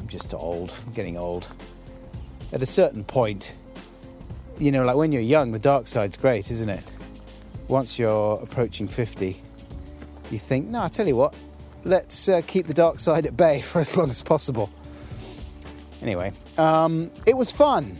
[0.00, 0.72] I'm just old.
[0.86, 1.46] I'm getting old.
[2.52, 3.54] At a certain point,
[4.58, 6.82] you know, like when you're young, the dark side's great, isn't it?
[7.68, 9.40] Once you're approaching 50,
[10.30, 11.34] you think, no, I'll tell you what,
[11.84, 14.70] let's uh, keep the dark side at bay for as long as possible.
[16.02, 17.98] Anyway, um, it was fun.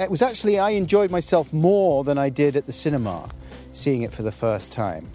[0.00, 3.28] It was actually, I enjoyed myself more than I did at the cinema,
[3.72, 5.08] seeing it for the first time.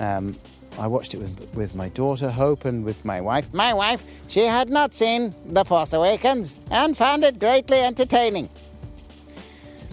[0.00, 0.36] Um,
[0.78, 3.52] I watched it with, with my daughter Hope and with my wife.
[3.54, 8.48] My wife, she had not seen The Force Awakens and found it greatly entertaining.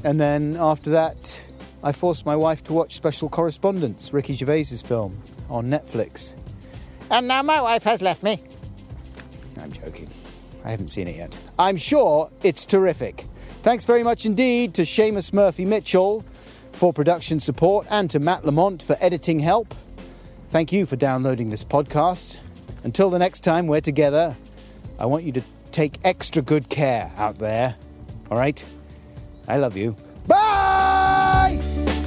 [0.03, 1.43] And then after that,
[1.83, 6.35] I forced my wife to watch Special Correspondents, Ricky Gervais's film, on Netflix.
[7.11, 8.39] And now my wife has left me.
[9.59, 10.09] I'm joking.
[10.63, 11.35] I haven't seen it yet.
[11.59, 13.25] I'm sure it's terrific.
[13.61, 16.25] Thanks very much indeed to Seamus Murphy Mitchell
[16.71, 19.75] for production support and to Matt Lamont for editing help.
[20.51, 22.35] Thank you for downloading this podcast.
[22.83, 24.35] Until the next time we're together,
[24.99, 27.73] I want you to take extra good care out there.
[28.29, 28.61] All right?
[29.47, 29.95] I love you.
[30.27, 32.00] Bye!